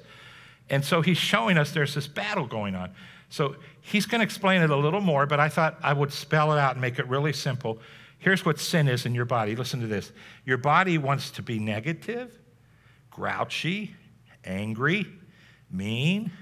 And 0.70 0.84
so 0.84 1.02
he's 1.02 1.18
showing 1.18 1.58
us 1.58 1.72
there's 1.72 1.94
this 1.94 2.06
battle 2.06 2.46
going 2.46 2.74
on. 2.74 2.92
So 3.28 3.56
he's 3.80 4.06
going 4.06 4.20
to 4.20 4.24
explain 4.24 4.62
it 4.62 4.70
a 4.70 4.76
little 4.76 5.00
more, 5.00 5.26
but 5.26 5.40
I 5.40 5.48
thought 5.48 5.76
I 5.82 5.92
would 5.92 6.12
spell 6.12 6.52
it 6.52 6.58
out 6.58 6.72
and 6.72 6.80
make 6.80 7.00
it 7.00 7.08
really 7.08 7.32
simple. 7.32 7.80
Here's 8.25 8.43
what 8.43 8.59
sin 8.59 8.88
is 8.88 9.04
in 9.04 9.14
your 9.14 9.26
body. 9.26 9.54
Listen 9.54 9.81
to 9.81 9.87
this. 9.87 10.11
Your 10.47 10.57
body 10.57 10.97
wants 10.97 11.31
to 11.33 11.43
be 11.43 11.59
negative, 11.59 12.40
grouchy, 13.11 13.95
angry, 14.47 15.07
mean, 15.71 16.33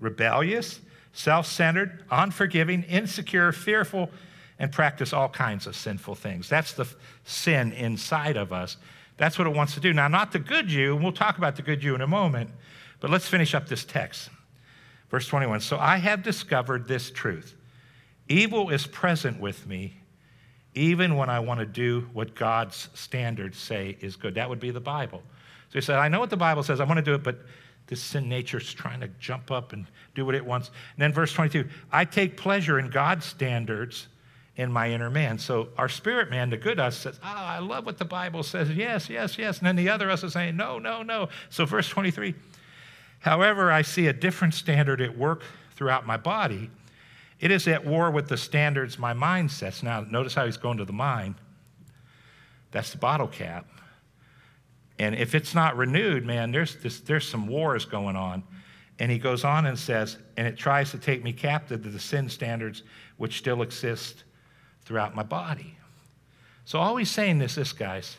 rebellious, 0.00 0.80
self 1.12 1.46
centered, 1.46 2.04
unforgiving, 2.10 2.84
insecure, 2.84 3.52
fearful, 3.52 4.10
and 4.58 4.72
practice 4.72 5.12
all 5.12 5.28
kinds 5.28 5.66
of 5.66 5.76
sinful 5.76 6.14
things. 6.14 6.48
That's 6.48 6.72
the 6.72 6.86
sin 7.24 7.72
inside 7.72 8.38
of 8.38 8.50
us. 8.50 8.78
That's 9.18 9.38
what 9.38 9.46
it 9.46 9.54
wants 9.54 9.74
to 9.74 9.80
do. 9.80 9.92
Now, 9.92 10.08
not 10.08 10.32
the 10.32 10.38
good 10.38 10.72
you, 10.72 10.94
and 10.94 11.02
we'll 11.02 11.12
talk 11.12 11.36
about 11.36 11.56
the 11.56 11.62
good 11.62 11.84
you 11.84 11.94
in 11.94 12.00
a 12.00 12.06
moment, 12.06 12.48
but 12.98 13.10
let's 13.10 13.28
finish 13.28 13.54
up 13.54 13.68
this 13.68 13.84
text. 13.84 14.30
Verse 15.10 15.28
21 15.28 15.60
So 15.60 15.76
I 15.76 15.98
have 15.98 16.22
discovered 16.22 16.88
this 16.88 17.10
truth 17.10 17.54
evil 18.26 18.70
is 18.70 18.86
present 18.86 19.38
with 19.38 19.66
me, 19.66 20.00
even 20.76 21.16
when 21.16 21.30
I 21.30 21.40
want 21.40 21.58
to 21.58 21.66
do 21.66 22.06
what 22.12 22.34
God's 22.34 22.88
standards 22.94 23.58
say 23.58 23.96
is 24.00 24.14
good. 24.14 24.34
That 24.34 24.48
would 24.48 24.60
be 24.60 24.70
the 24.70 24.78
Bible. 24.80 25.22
So 25.70 25.78
he 25.78 25.80
said, 25.80 25.96
I 25.96 26.08
know 26.08 26.20
what 26.20 26.30
the 26.30 26.36
Bible 26.36 26.62
says, 26.62 26.80
I 26.80 26.84
want 26.84 26.98
to 26.98 27.02
do 27.02 27.14
it, 27.14 27.24
but 27.24 27.38
this 27.86 28.00
sin 28.00 28.28
nature 28.28 28.58
is 28.58 28.72
trying 28.72 29.00
to 29.00 29.08
jump 29.18 29.50
up 29.50 29.72
and 29.72 29.86
do 30.14 30.26
what 30.26 30.34
it 30.34 30.44
wants. 30.44 30.68
And 30.68 31.02
then 31.02 31.12
verse 31.12 31.32
22 31.32 31.68
I 31.90 32.04
take 32.04 32.36
pleasure 32.36 32.78
in 32.78 32.90
God's 32.90 33.24
standards 33.24 34.08
in 34.56 34.70
my 34.70 34.90
inner 34.90 35.10
man. 35.10 35.38
So 35.38 35.68
our 35.78 35.88
spirit 35.88 36.30
man, 36.30 36.50
the 36.50 36.56
good 36.56 36.78
us, 36.78 36.96
says, 36.96 37.18
Ah, 37.22 37.34
oh, 37.34 37.56
I 37.56 37.58
love 37.66 37.86
what 37.86 37.98
the 37.98 38.04
Bible 38.04 38.42
says. 38.42 38.70
Yes, 38.70 39.08
yes, 39.08 39.38
yes. 39.38 39.58
And 39.58 39.66
then 39.66 39.76
the 39.76 39.88
other 39.88 40.10
us 40.10 40.24
is 40.24 40.34
saying, 40.34 40.56
No, 40.56 40.78
no, 40.78 41.02
no. 41.02 41.28
So 41.48 41.64
verse 41.64 41.88
23 41.88 42.34
However, 43.20 43.72
I 43.72 43.82
see 43.82 44.08
a 44.08 44.12
different 44.12 44.54
standard 44.54 45.00
at 45.00 45.16
work 45.16 45.42
throughout 45.74 46.06
my 46.06 46.16
body. 46.16 46.70
It 47.38 47.50
is 47.50 47.68
at 47.68 47.84
war 47.84 48.10
with 48.10 48.28
the 48.28 48.36
standards 48.36 48.98
my 48.98 49.12
mind 49.12 49.50
sets. 49.50 49.82
Now, 49.82 50.00
notice 50.00 50.34
how 50.34 50.46
he's 50.46 50.56
going 50.56 50.78
to 50.78 50.84
the 50.84 50.92
mind. 50.92 51.34
That's 52.70 52.92
the 52.92 52.98
bottle 52.98 53.28
cap. 53.28 53.66
And 54.98 55.14
if 55.14 55.34
it's 55.34 55.54
not 55.54 55.76
renewed, 55.76 56.24
man, 56.24 56.50
there's, 56.50 56.76
this, 56.76 57.00
there's 57.00 57.28
some 57.28 57.46
wars 57.46 57.84
going 57.84 58.16
on. 58.16 58.42
And 58.98 59.12
he 59.12 59.18
goes 59.18 59.44
on 59.44 59.66
and 59.66 59.78
says, 59.78 60.16
and 60.38 60.46
it 60.46 60.56
tries 60.56 60.90
to 60.92 60.98
take 60.98 61.22
me 61.22 61.32
captive 61.32 61.82
to 61.82 61.90
the 61.90 62.00
sin 62.00 62.30
standards 62.30 62.82
which 63.18 63.36
still 63.36 63.60
exist 63.60 64.24
throughout 64.86 65.14
my 65.14 65.22
body. 65.22 65.76
So, 66.64 66.78
all 66.78 66.96
he's 66.96 67.10
saying 67.10 67.40
is 67.42 67.54
this, 67.54 67.72
guys 67.72 68.18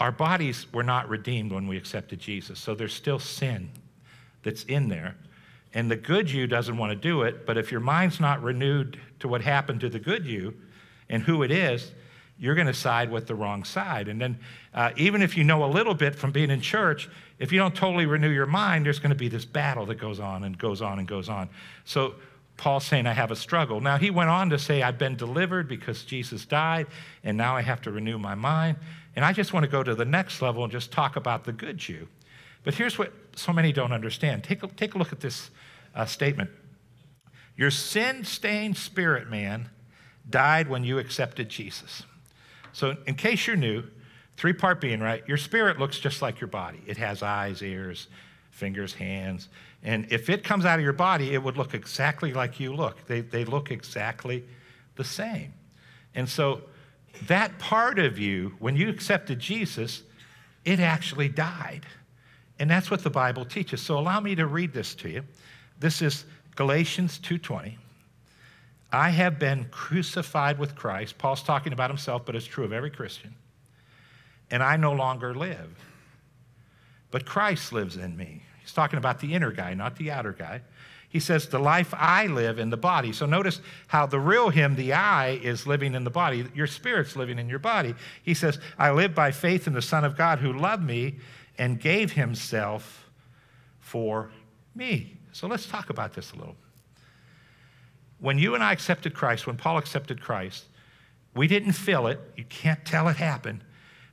our 0.00 0.12
bodies 0.12 0.72
were 0.72 0.84
not 0.84 1.08
redeemed 1.08 1.50
when 1.50 1.66
we 1.66 1.76
accepted 1.76 2.20
Jesus. 2.20 2.58
So, 2.60 2.74
there's 2.74 2.94
still 2.94 3.18
sin 3.18 3.68
that's 4.42 4.62
in 4.64 4.88
there. 4.88 5.16
And 5.78 5.88
the 5.88 5.94
good 5.94 6.28
you 6.28 6.48
doesn't 6.48 6.76
want 6.76 6.90
to 6.90 6.96
do 6.96 7.22
it, 7.22 7.46
but 7.46 7.56
if 7.56 7.70
your 7.70 7.78
mind's 7.80 8.18
not 8.18 8.42
renewed 8.42 8.98
to 9.20 9.28
what 9.28 9.42
happened 9.42 9.80
to 9.82 9.88
the 9.88 10.00
good 10.00 10.26
you 10.26 10.52
and 11.08 11.22
who 11.22 11.44
it 11.44 11.52
is, 11.52 11.92
you're 12.36 12.56
going 12.56 12.66
to 12.66 12.74
side 12.74 13.12
with 13.12 13.28
the 13.28 13.36
wrong 13.36 13.62
side. 13.62 14.08
And 14.08 14.20
then, 14.20 14.40
uh, 14.74 14.90
even 14.96 15.22
if 15.22 15.36
you 15.36 15.44
know 15.44 15.64
a 15.64 15.70
little 15.70 15.94
bit 15.94 16.16
from 16.16 16.32
being 16.32 16.50
in 16.50 16.60
church, 16.60 17.08
if 17.38 17.52
you 17.52 17.60
don't 17.60 17.76
totally 17.76 18.06
renew 18.06 18.28
your 18.28 18.44
mind, 18.44 18.86
there's 18.86 18.98
going 18.98 19.10
to 19.10 19.16
be 19.16 19.28
this 19.28 19.44
battle 19.44 19.86
that 19.86 20.00
goes 20.00 20.18
on 20.18 20.42
and 20.42 20.58
goes 20.58 20.82
on 20.82 20.98
and 20.98 21.06
goes 21.06 21.28
on. 21.28 21.48
So, 21.84 22.16
Paul's 22.56 22.84
saying, 22.84 23.06
I 23.06 23.12
have 23.12 23.30
a 23.30 23.36
struggle. 23.36 23.80
Now, 23.80 23.98
he 23.98 24.10
went 24.10 24.30
on 24.30 24.50
to 24.50 24.58
say, 24.58 24.82
I've 24.82 24.98
been 24.98 25.14
delivered 25.14 25.68
because 25.68 26.02
Jesus 26.02 26.44
died, 26.44 26.88
and 27.22 27.36
now 27.36 27.56
I 27.56 27.62
have 27.62 27.80
to 27.82 27.92
renew 27.92 28.18
my 28.18 28.34
mind. 28.34 28.78
And 29.14 29.24
I 29.24 29.32
just 29.32 29.52
want 29.52 29.62
to 29.62 29.70
go 29.70 29.84
to 29.84 29.94
the 29.94 30.04
next 30.04 30.42
level 30.42 30.64
and 30.64 30.72
just 30.72 30.90
talk 30.90 31.14
about 31.14 31.44
the 31.44 31.52
good 31.52 31.88
you. 31.88 32.08
But 32.64 32.74
here's 32.74 32.98
what 32.98 33.12
so 33.36 33.52
many 33.52 33.72
don't 33.72 33.92
understand 33.92 34.42
take 34.42 34.64
a, 34.64 34.66
take 34.66 34.96
a 34.96 34.98
look 34.98 35.12
at 35.12 35.20
this 35.20 35.52
uh, 35.98 36.06
statement. 36.06 36.48
Your 37.56 37.72
sin 37.72 38.24
stained 38.24 38.76
spirit 38.76 39.28
man 39.28 39.68
died 40.30 40.68
when 40.68 40.84
you 40.84 40.98
accepted 40.98 41.48
Jesus. 41.48 42.04
So, 42.72 42.96
in 43.06 43.16
case 43.16 43.46
you're 43.46 43.56
new, 43.56 43.82
three 44.36 44.52
part 44.52 44.80
being, 44.80 45.00
right? 45.00 45.26
Your 45.26 45.36
spirit 45.36 45.78
looks 45.78 45.98
just 45.98 46.22
like 46.22 46.40
your 46.40 46.48
body. 46.48 46.80
It 46.86 46.96
has 46.98 47.22
eyes, 47.22 47.62
ears, 47.62 48.06
fingers, 48.52 48.94
hands. 48.94 49.48
And 49.82 50.06
if 50.10 50.30
it 50.30 50.44
comes 50.44 50.64
out 50.64 50.78
of 50.78 50.84
your 50.84 50.92
body, 50.92 51.34
it 51.34 51.42
would 51.42 51.56
look 51.56 51.74
exactly 51.74 52.32
like 52.32 52.60
you 52.60 52.72
look. 52.72 53.04
They, 53.08 53.20
they 53.20 53.44
look 53.44 53.72
exactly 53.72 54.44
the 54.94 55.04
same. 55.04 55.52
And 56.14 56.28
so 56.28 56.62
that 57.26 57.58
part 57.58 57.98
of 57.98 58.18
you, 58.18 58.54
when 58.60 58.76
you 58.76 58.88
accepted 58.88 59.40
Jesus, 59.40 60.02
it 60.64 60.78
actually 60.78 61.28
died. 61.28 61.86
And 62.60 62.70
that's 62.70 62.90
what 62.90 63.02
the 63.02 63.10
Bible 63.10 63.44
teaches. 63.44 63.80
So 63.80 63.98
allow 63.98 64.20
me 64.20 64.36
to 64.36 64.46
read 64.46 64.72
this 64.72 64.94
to 64.96 65.08
you. 65.08 65.24
This 65.78 66.02
is 66.02 66.24
Galatians 66.56 67.18
2:20. 67.18 67.78
I 68.90 69.10
have 69.10 69.38
been 69.38 69.66
crucified 69.70 70.58
with 70.58 70.74
Christ. 70.74 71.18
Paul's 71.18 71.42
talking 71.42 71.72
about 71.72 71.90
himself, 71.90 72.24
but 72.24 72.34
it's 72.34 72.46
true 72.46 72.64
of 72.64 72.72
every 72.72 72.90
Christian. 72.90 73.34
And 74.50 74.62
I 74.62 74.76
no 74.76 74.92
longer 74.92 75.34
live, 75.34 75.76
but 77.10 77.26
Christ 77.26 77.72
lives 77.72 77.96
in 77.96 78.16
me. 78.16 78.42
He's 78.60 78.72
talking 78.72 78.98
about 78.98 79.20
the 79.20 79.34
inner 79.34 79.52
guy, 79.52 79.74
not 79.74 79.96
the 79.96 80.10
outer 80.10 80.32
guy. 80.32 80.62
He 81.08 81.20
says, 81.20 81.48
The 81.48 81.58
life 81.58 81.94
I 81.96 82.26
live 82.26 82.58
in 82.58 82.70
the 82.70 82.76
body. 82.76 83.12
So 83.12 83.26
notice 83.26 83.60
how 83.86 84.06
the 84.06 84.20
real 84.20 84.50
him, 84.50 84.74
the 84.74 84.92
I, 84.92 85.30
is 85.42 85.66
living 85.66 85.94
in 85.94 86.04
the 86.04 86.10
body. 86.10 86.46
Your 86.54 86.66
spirit's 86.66 87.16
living 87.16 87.38
in 87.38 87.48
your 87.48 87.58
body. 87.58 87.94
He 88.22 88.34
says, 88.34 88.58
I 88.78 88.90
live 88.90 89.14
by 89.14 89.32
faith 89.32 89.66
in 89.66 89.72
the 89.72 89.82
Son 89.82 90.04
of 90.04 90.16
God 90.16 90.38
who 90.38 90.52
loved 90.52 90.82
me 90.82 91.18
and 91.56 91.80
gave 91.80 92.12
himself 92.12 93.10
for 93.80 94.30
me. 94.74 95.17
So 95.38 95.46
let's 95.46 95.66
talk 95.66 95.88
about 95.88 96.14
this 96.14 96.32
a 96.32 96.36
little. 96.36 96.56
When 98.18 98.40
you 98.40 98.56
and 98.56 98.64
I 98.64 98.72
accepted 98.72 99.14
Christ, 99.14 99.46
when 99.46 99.56
Paul 99.56 99.78
accepted 99.78 100.20
Christ, 100.20 100.64
we 101.32 101.46
didn't 101.46 101.74
feel 101.74 102.08
it. 102.08 102.18
You 102.36 102.42
can't 102.42 102.84
tell 102.84 103.06
it 103.06 103.14
happened. 103.14 103.62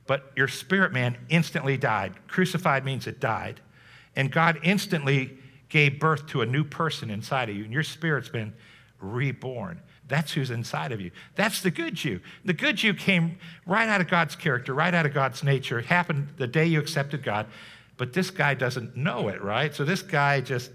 But 0.06 0.30
your 0.36 0.46
spirit 0.46 0.92
man 0.92 1.18
instantly 1.28 1.76
died. 1.76 2.12
Crucified 2.28 2.84
means 2.84 3.08
it 3.08 3.18
died. 3.18 3.60
And 4.14 4.30
God 4.30 4.60
instantly 4.62 5.36
gave 5.68 5.98
birth 5.98 6.28
to 6.28 6.42
a 6.42 6.46
new 6.46 6.62
person 6.62 7.10
inside 7.10 7.50
of 7.50 7.56
you, 7.56 7.64
and 7.64 7.72
your 7.72 7.82
spirit's 7.82 8.28
been 8.28 8.52
reborn. 9.00 9.80
That's 10.06 10.32
who's 10.32 10.52
inside 10.52 10.92
of 10.92 11.00
you. 11.00 11.10
That's 11.34 11.60
the 11.60 11.72
good 11.72 12.04
you. 12.04 12.20
The 12.44 12.52
good 12.52 12.80
you 12.80 12.94
came 12.94 13.40
right 13.66 13.88
out 13.88 14.00
of 14.00 14.06
God's 14.06 14.36
character, 14.36 14.74
right 14.74 14.94
out 14.94 15.06
of 15.06 15.12
God's 15.12 15.42
nature. 15.42 15.80
It 15.80 15.86
happened 15.86 16.28
the 16.36 16.46
day 16.46 16.66
you 16.66 16.78
accepted 16.78 17.24
God, 17.24 17.48
but 17.96 18.12
this 18.12 18.30
guy 18.30 18.54
doesn't 18.54 18.96
know 18.96 19.26
it, 19.26 19.42
right? 19.42 19.74
So 19.74 19.84
this 19.84 20.02
guy 20.02 20.40
just, 20.40 20.70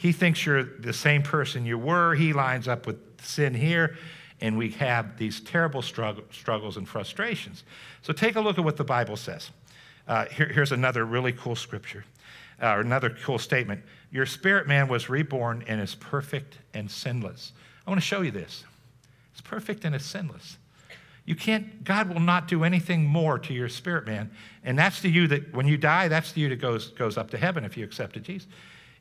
he 0.00 0.12
thinks 0.12 0.46
you're 0.46 0.62
the 0.62 0.94
same 0.94 1.22
person 1.22 1.66
you 1.66 1.76
were. 1.76 2.14
He 2.14 2.32
lines 2.32 2.68
up 2.68 2.86
with 2.86 2.96
sin 3.20 3.52
here, 3.52 3.98
and 4.40 4.56
we 4.56 4.70
have 4.70 5.18
these 5.18 5.40
terrible 5.40 5.82
struggle, 5.82 6.24
struggles 6.32 6.78
and 6.78 6.88
frustrations. 6.88 7.64
So 8.00 8.14
take 8.14 8.36
a 8.36 8.40
look 8.40 8.56
at 8.56 8.64
what 8.64 8.78
the 8.78 8.84
Bible 8.84 9.18
says. 9.18 9.50
Uh, 10.08 10.24
here, 10.24 10.46
here's 10.46 10.72
another 10.72 11.04
really 11.04 11.32
cool 11.32 11.54
scripture 11.54 12.06
uh, 12.62 12.76
or 12.76 12.80
another 12.80 13.10
cool 13.10 13.38
statement. 13.38 13.82
Your 14.10 14.24
spirit 14.24 14.66
man 14.66 14.88
was 14.88 15.10
reborn 15.10 15.64
and 15.66 15.82
is 15.82 15.96
perfect 15.96 16.56
and 16.72 16.90
sinless. 16.90 17.52
I 17.86 17.90
want 17.90 18.00
to 18.00 18.06
show 18.06 18.22
you 18.22 18.30
this. 18.30 18.64
It's 19.32 19.42
perfect 19.42 19.84
and 19.84 19.94
it's 19.94 20.06
sinless. 20.06 20.56
You 21.26 21.36
can't, 21.36 21.84
God 21.84 22.08
will 22.08 22.20
not 22.20 22.48
do 22.48 22.64
anything 22.64 23.04
more 23.04 23.38
to 23.38 23.52
your 23.52 23.68
spirit 23.68 24.06
man. 24.06 24.30
And 24.64 24.78
that's 24.78 25.02
the 25.02 25.10
you 25.10 25.28
that, 25.28 25.52
when 25.52 25.66
you 25.66 25.76
die, 25.76 26.08
that's 26.08 26.32
the 26.32 26.40
you 26.40 26.48
that 26.48 26.56
goes, 26.56 26.88
goes 26.88 27.18
up 27.18 27.30
to 27.32 27.36
heaven 27.36 27.66
if 27.66 27.76
you 27.76 27.84
accepted 27.84 28.24
Jesus. 28.24 28.48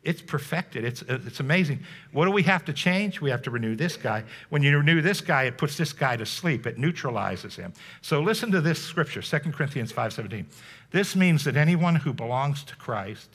It's 0.02 0.22
perfected. 0.22 0.86
It's, 0.86 1.02
it's 1.02 1.42
amazing. 1.42 1.82
What 2.14 2.26
do 2.26 2.32
we 2.32 2.44
have 2.44 2.64
to 2.66 2.74
change? 2.74 3.20
We 3.20 3.30
have 3.32 3.42
to 3.42 3.52
renew 3.52 3.76
this 3.76 3.98
guy. 3.98 4.24
When 4.50 4.64
you 4.64 4.78
renew 4.78 5.02
this 5.02 5.20
guy, 5.20 5.44
it 5.44 5.58
puts 5.58 5.76
this 5.76 5.92
guy 5.92 6.16
to 6.16 6.26
sleep. 6.26 6.66
It 6.66 6.78
neutralizes 6.78 7.56
him. 7.58 7.74
So 8.02 8.22
listen 8.22 8.50
to 8.52 8.62
this 8.62 8.82
scripture, 8.82 9.22
2 9.22 9.52
Corinthians 9.52 9.92
5.17. 9.92 10.46
This 10.92 11.18
means 11.18 11.44
that 11.44 11.58
anyone 11.58 11.96
who 11.96 12.14
belongs 12.14 12.64
to 12.64 12.76
Christ 12.78 13.30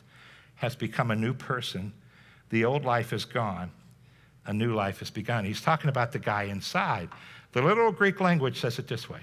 has 0.57 0.75
become 0.75 1.11
a 1.11 1.17
new 1.17 1.35
person. 1.35 1.93
The 2.49 2.65
old 2.65 2.85
life 2.85 3.13
is 3.13 3.27
gone, 3.27 3.71
a 4.47 4.53
new 4.53 4.75
life 4.75 5.01
has 5.01 5.11
begun. 5.11 5.45
He's 5.45 5.61
talking 5.61 5.91
about 5.91 6.13
the 6.13 6.19
guy 6.19 6.45
inside. 6.45 7.11
The 7.53 7.61
literal 7.61 7.93
Greek 7.93 8.21
language 8.21 8.61
says 8.61 8.79
it 8.79 8.89
this 8.89 9.09
way 9.11 9.21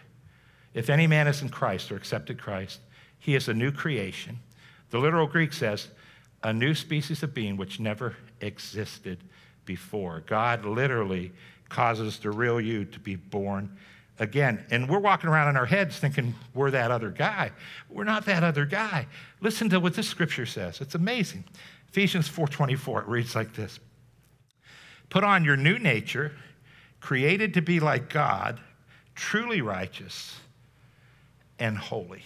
If 0.76 0.92
any 0.92 1.08
man 1.08 1.28
is 1.28 1.42
in 1.42 1.50
Christ 1.50 1.92
or 1.92 1.96
accepted 1.96 2.40
Christ, 2.40 2.82
he 3.18 3.34
is 3.34 3.48
a 3.48 3.54
new 3.54 3.72
creation. 3.72 4.40
The 4.92 5.00
literal 5.00 5.26
Greek 5.26 5.54
says, 5.54 5.88
a 6.44 6.54
new 6.54 6.74
species 6.74 7.24
of 7.24 7.34
being 7.34 7.58
which 7.58 7.80
never 7.80 8.16
existed 8.40 9.20
before. 9.66 10.24
God 10.26 10.66
literally 10.66 11.32
causes 11.70 12.20
the 12.20 12.32
real 12.32 12.60
you 12.60 12.86
to 12.86 13.00
be 13.00 13.16
born 13.16 13.78
again. 14.20 14.64
And 14.70 14.90
we're 14.90 15.00
walking 15.00 15.30
around 15.30 15.50
in 15.50 15.58
our 15.58 15.66
heads 15.66 15.98
thinking 15.98 16.36
we're 16.54 16.72
that 16.72 16.92
other 16.92 17.10
guy. 17.10 17.52
We're 17.90 18.04
not 18.04 18.26
that 18.26 18.44
other 18.44 18.66
guy. 18.66 19.08
Listen 19.40 19.70
to 19.70 19.80
what 19.80 19.94
this 19.94 20.08
scripture 20.08 20.46
says. 20.46 20.82
It's 20.82 20.96
amazing. 20.96 21.44
Ephesians 21.90 22.30
4:24 22.30 23.02
it 23.02 23.08
reads 23.08 23.36
like 23.36 23.54
this. 23.54 23.80
Put 25.10 25.24
on 25.24 25.44
your 25.44 25.58
new 25.58 25.78
nature, 25.78 26.34
created 27.02 27.54
to 27.56 27.62
be 27.62 27.80
like 27.80 28.10
God, 28.10 28.62
truly 29.16 29.62
righteous 29.62 30.40
and 31.60 31.78
holy. 31.78 32.24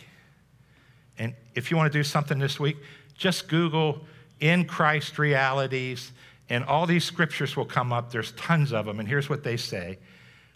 And 1.17 1.33
if 1.55 1.71
you 1.71 1.77
want 1.77 1.91
to 1.91 1.97
do 1.97 2.03
something 2.03 2.39
this 2.39 2.59
week, 2.59 2.77
just 3.17 3.47
Google 3.47 4.01
in 4.39 4.65
Christ 4.65 5.17
realities 5.17 6.11
and 6.49 6.63
all 6.63 6.85
these 6.85 7.03
scriptures 7.03 7.55
will 7.55 7.65
come 7.65 7.91
up. 7.91 8.11
There's 8.11 8.31
tons 8.33 8.71
of 8.71 8.85
them 8.85 8.99
and 8.99 9.07
here's 9.07 9.29
what 9.29 9.43
they 9.43 9.57
say. 9.57 9.97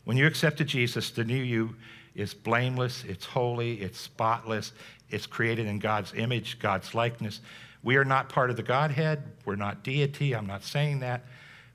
When 0.06 0.18
you 0.18 0.28
accepted 0.28 0.68
Jesus, 0.68 1.12
the 1.12 1.24
new 1.24 1.42
you 1.42 1.76
is 2.16 2.34
blameless, 2.34 3.04
it's 3.08 3.26
holy, 3.26 3.82
it's 3.82 4.00
spotless, 4.00 4.74
it's 5.10 5.26
created 5.26 5.68
in 5.68 5.80
God's 5.80 6.14
image, 6.14 6.60
God's 6.60 6.94
likeness. 6.94 7.42
We 7.84 7.96
are 7.96 8.06
not 8.06 8.30
part 8.30 8.50
of 8.50 8.58
the 8.58 8.64
Godhead, 8.64 9.24
we're 9.46 9.56
not 9.56 9.84
deity, 9.84 10.36
I'm 10.36 10.48
not 10.48 10.64
saying 10.64 11.00
that. 11.00 11.24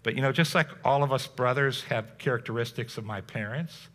But 0.02 0.14
you 0.14 0.22
know, 0.22 0.32
just 0.32 0.54
like 0.54 0.68
all 0.84 1.02
of 1.02 1.12
us 1.12 1.26
brothers 1.26 1.82
have 1.84 2.18
characteristics 2.18 2.98
of 2.98 3.04
my 3.04 3.22
parents, 3.22 3.88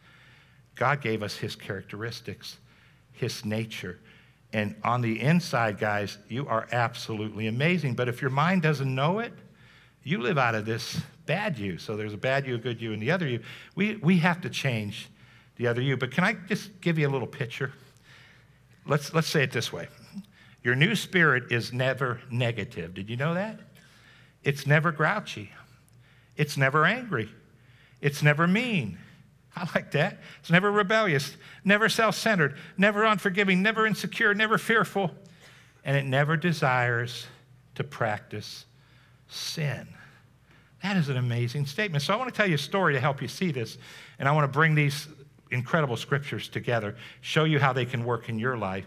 God 0.75 1.01
gave 1.01 1.21
us 1.21 1.35
his 1.35 1.55
characteristics, 1.55 2.57
his 3.11 3.45
nature. 3.45 3.99
And 4.51 4.75
on 4.83 5.01
the 5.01 5.19
inside, 5.21 5.77
guys, 5.77 6.17
you 6.27 6.47
are 6.47 6.67
absolutely 6.71 7.47
amazing. 7.47 7.93
But 7.93 8.09
if 8.09 8.21
your 8.21 8.31
mind 8.31 8.63
doesn't 8.63 8.93
know 8.93 9.19
it, 9.19 9.33
you 10.03 10.19
live 10.19 10.37
out 10.37 10.55
of 10.55 10.65
this 10.65 10.99
bad 11.25 11.57
you. 11.59 11.77
So 11.77 11.95
there's 11.95 12.13
a 12.13 12.17
bad 12.17 12.47
you, 12.47 12.55
a 12.55 12.57
good 12.57 12.81
you, 12.81 12.93
and 12.93 13.01
the 13.01 13.11
other 13.11 13.27
you. 13.27 13.41
We, 13.75 13.97
we 13.97 14.17
have 14.19 14.41
to 14.41 14.49
change 14.49 15.09
the 15.57 15.67
other 15.67 15.81
you. 15.81 15.97
But 15.97 16.11
can 16.11 16.23
I 16.23 16.33
just 16.33 16.81
give 16.81 16.97
you 16.97 17.07
a 17.07 17.11
little 17.11 17.27
picture? 17.27 17.73
Let's, 18.87 19.13
let's 19.13 19.27
say 19.27 19.43
it 19.43 19.51
this 19.51 19.71
way 19.71 19.87
Your 20.63 20.75
new 20.75 20.95
spirit 20.95 21.51
is 21.51 21.71
never 21.71 22.19
negative. 22.31 22.95
Did 22.95 23.09
you 23.09 23.17
know 23.17 23.35
that? 23.35 23.59
It's 24.43 24.65
never 24.65 24.91
grouchy, 24.91 25.51
it's 26.35 26.57
never 26.57 26.85
angry, 26.85 27.29
it's 28.01 28.23
never 28.23 28.47
mean. 28.47 28.97
I 29.55 29.67
like 29.75 29.91
that. 29.91 30.19
It's 30.39 30.51
never 30.51 30.71
rebellious, 30.71 31.35
never 31.63 31.89
self 31.89 32.15
centered, 32.15 32.55
never 32.77 33.03
unforgiving, 33.03 33.61
never 33.61 33.85
insecure, 33.85 34.33
never 34.33 34.57
fearful, 34.57 35.11
and 35.83 35.97
it 35.97 36.05
never 36.05 36.37
desires 36.37 37.25
to 37.75 37.83
practice 37.83 38.65
sin. 39.27 39.87
That 40.83 40.97
is 40.97 41.09
an 41.09 41.17
amazing 41.17 41.65
statement. 41.65 42.03
So 42.03 42.13
I 42.13 42.17
want 42.17 42.33
to 42.33 42.35
tell 42.35 42.47
you 42.47 42.55
a 42.55 42.59
story 42.59 42.93
to 42.93 42.99
help 42.99 43.21
you 43.21 43.27
see 43.27 43.51
this. 43.51 43.77
And 44.17 44.29
I 44.29 44.31
want 44.31 44.45
to 44.45 44.57
bring 44.57 44.75
these 44.75 45.07
incredible 45.51 45.97
scriptures 45.97 46.47
together, 46.47 46.95
show 47.21 47.43
you 47.43 47.59
how 47.59 47.73
they 47.73 47.85
can 47.85 48.05
work 48.05 48.29
in 48.29 48.39
your 48.39 48.57
life. 48.57 48.85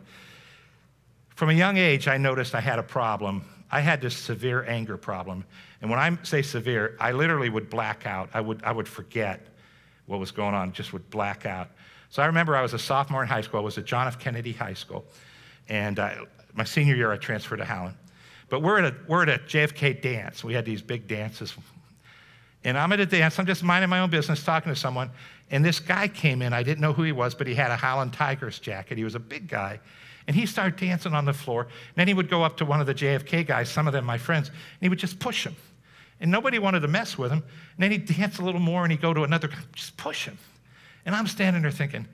From 1.35 1.51
a 1.51 1.55
young 1.55 1.77
age, 1.77 2.09
I 2.09 2.17
noticed 2.17 2.55
I 2.55 2.61
had 2.61 2.79
a 2.79 2.83
problem. 2.83 3.45
I 3.71 3.81
had 3.81 4.01
this 4.01 4.17
severe 4.17 4.65
anger 4.65 4.97
problem. 4.97 5.45
And 5.81 5.91
when 5.91 5.99
I 5.99 6.17
say 6.23 6.43
severe, 6.43 6.97
I 7.01 7.13
literally 7.13 7.49
would 7.49 7.69
black 7.69 8.07
out. 8.07 8.31
I 8.33 8.41
would, 8.41 8.63
I 8.63 8.73
would 8.73 8.89
forget 8.89 9.47
what 10.07 10.21
was 10.21 10.31
going 10.31 10.55
on, 10.55 10.73
just 10.73 10.93
would 10.93 11.09
black 11.11 11.47
out. 11.47 11.71
So 12.11 12.23
I 12.23 12.27
remember 12.27 12.55
I 12.57 12.63
was 12.63 12.75
a 12.75 12.79
sophomore 12.79 13.23
in 13.23 13.29
high 13.29 13.41
school. 13.41 13.61
I 13.61 13.63
was 13.63 13.79
at 13.79 13.85
John 13.85 14.07
F. 14.07 14.19
Kennedy 14.19 14.53
High 14.53 14.75
School. 14.75 15.05
And 15.69 15.99
I, 15.99 16.19
my 16.55 16.65
senior 16.65 16.95
year, 16.95 17.11
I 17.11 17.17
transferred 17.17 17.57
to 17.59 17.65
Howland. 17.65 17.97
But 18.51 18.61
we're 18.61 18.79
at, 18.81 18.93
a, 18.93 18.97
we're 19.09 19.23
at 19.23 19.29
a 19.31 19.39
JFK 19.39 20.03
dance. 20.03 20.45
We 20.45 20.53
had 20.53 20.67
these 20.67 20.83
big 20.83 21.09
dances. 21.09 21.55
And 22.65 22.77
I'm 22.77 22.93
at 22.93 23.01
a 23.01 23.07
dance. 23.07 23.39
I'm 23.39 23.47
just 23.47 23.63
minding 23.63 23.89
my 23.89 24.01
own 24.01 24.11
business, 24.11 24.45
talking 24.45 24.71
to 24.71 24.77
someone. 24.77 25.11
And 25.51 25.65
this 25.65 25.81
guy 25.81 26.07
came 26.07 26.43
in. 26.43 26.53
I 26.53 26.63
didn't 26.63 26.81
know 26.81 26.93
who 26.93 27.03
he 27.03 27.13
was, 27.13 27.35
but 27.35 27.47
he 27.47 27.55
had 27.55 27.71
a 27.71 27.77
Howland 27.77 28.13
Tigers 28.13 28.59
jacket. 28.59 28.99
He 28.99 29.05
was 29.05 29.15
a 29.15 29.21
big 29.21 29.49
guy. 29.49 29.81
And 30.27 30.37
he 30.37 30.47
started 30.47 30.77
dancing 30.77 31.15
on 31.15 31.25
the 31.25 31.33
floor. 31.33 31.63
And 31.63 31.71
then 31.97 32.09
he 32.09 32.15
would 32.15 32.29
go 32.29 32.43
up 32.43 32.59
to 32.59 32.65
one 32.65 32.81
of 32.81 32.87
the 32.87 32.95
JFK 32.95 33.47
guys, 33.47 33.71
some 33.71 33.87
of 33.87 33.93
them 33.93 34.05
my 34.05 34.19
friends, 34.19 34.49
and 34.49 34.59
he 34.81 34.89
would 34.89 34.99
just 34.99 35.19
push 35.19 35.47
him. 35.47 35.57
And 36.23 36.31
nobody 36.31 36.61
wanted 36.61 36.81
to 36.81 36.89
mess 36.89 37.19
with 37.19 37.33
him. 37.33 37.43
And 37.43 37.83
then 37.83 37.91
he'd 37.91 38.07
dance 38.07 38.39
a 38.39 38.43
little 38.43 38.61
more 38.61 38.85
and 38.85 38.93
he'd 38.93 39.03
go 39.03 39.13
to 39.13 39.25
another 39.25 39.49
guy, 39.49 39.59
just 39.75 39.97
push 39.97 40.25
him. 40.25 40.39
And 41.05 41.15
I'm 41.15 41.27
standing 41.27 41.63
there 41.63 41.73
thinking, 41.73 42.07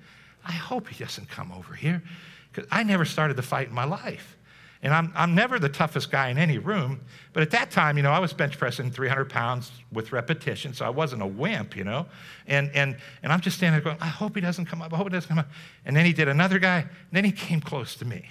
I 0.45 0.53
hope 0.53 0.89
he 0.89 1.05
doesn't 1.05 1.29
come 1.29 1.53
over 1.53 1.75
here. 1.75 2.03
Because 2.51 2.67
I 2.73 2.83
never 2.83 3.05
started 3.05 3.37
the 3.37 3.43
fight 3.43 3.69
in 3.69 3.75
my 3.75 3.85
life. 3.85 4.39
And 4.83 4.95
I'm, 4.95 5.13
I'm 5.15 5.35
never 5.35 5.59
the 5.59 5.69
toughest 5.69 6.11
guy 6.11 6.29
in 6.29 6.39
any 6.39 6.57
room. 6.57 7.01
But 7.35 7.43
at 7.43 7.51
that 7.51 7.71
time, 7.71 7.99
you 7.99 8.03
know, 8.03 8.13
I 8.13 8.19
was 8.19 8.33
bench 8.33 8.57
pressing 8.57 8.91
300 8.91 9.29
pounds 9.29 9.73
with 9.93 10.13
repetition, 10.13 10.73
so 10.73 10.87
I 10.87 10.91
wasn't 10.91 11.21
a 11.21 11.27
wimp, 11.27 11.77
you 11.77 11.85
know. 11.85 12.07
And, 12.47 12.71
and, 12.75 12.97
and 13.23 13.31
I'm 13.31 13.41
just 13.41 13.59
standing 13.59 13.83
there 13.83 13.93
going, 13.93 14.01
I 14.01 14.07
hope 14.07 14.37
he 14.37 14.41
doesn't 14.41 14.67
come 14.67 14.81
up. 14.81 14.93
I 14.93 14.97
hope 14.97 15.09
he 15.09 15.13
doesn't 15.13 15.29
come 15.29 15.41
up. 15.41 15.51
And 15.85 15.95
then 15.95 16.07
he 16.07 16.13
did 16.15 16.29
another 16.29 16.59
guy, 16.59 16.79
and 16.79 16.91
then 17.13 17.25
he 17.25 17.33
came 17.33 17.61
close 17.61 17.97
to 17.97 18.05
me. 18.05 18.31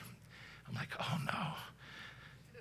I'm 0.67 0.73
like, 0.73 0.89
oh 0.99 1.17
no. 1.25 1.53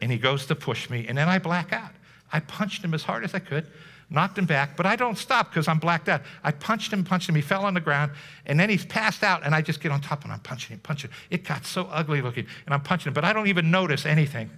And 0.03 0.13
he 0.13 0.19
goes 0.19 0.47
to 0.47 0.55
push 0.55 0.91
me, 0.91 1.07
and 1.09 1.17
then 1.17 1.29
I 1.29 1.39
black 1.39 1.73
out. 1.73 1.93
I 2.33 2.41
punched 2.41 2.85
him 2.85 2.95
as 2.95 3.03
hard 3.03 3.25
as 3.25 3.35
I 3.35 3.39
could 3.39 3.67
knocked 4.11 4.39
him 4.39 4.47
back, 4.47 4.77
but 4.77 4.87
I 4.87 4.97
don't 4.97 5.19
stop 5.19 5.51
because 5.51 5.69
I'm 5.69 5.79
blacked 5.79 6.09
out. 6.09 6.23
I 6.45 6.53
punched 6.53 6.93
him, 6.93 7.05
punched 7.05 7.29
him. 7.29 7.35
He 7.35 7.41
fell 7.41 7.65
on 7.65 7.75
the 7.75 7.81
ground, 7.81 8.13
and 8.47 8.59
then 8.59 8.71
he's 8.71 8.85
passed 8.85 9.23
out, 9.23 9.45
and 9.45 9.55
I 9.55 9.63
just 9.63 9.81
get 9.81 9.91
on 9.91 10.01
top 10.01 10.25
and 10.25 10.33
I'm 10.33 10.41
punching 10.41 10.75
him, 10.75 10.81
punching 10.81 11.11
him. 11.11 11.17
It 11.31 11.45
got 11.45 11.67
so 11.67 11.89
ugly 11.91 12.23
looking, 12.23 12.47
and 12.67 12.75
I'm 12.75 12.83
punching 12.83 13.11
him, 13.11 13.15
but 13.15 13.25
I 13.25 13.33
don't 13.33 13.49
even 13.49 13.71
notice 13.71 14.07
anything. 14.07 14.51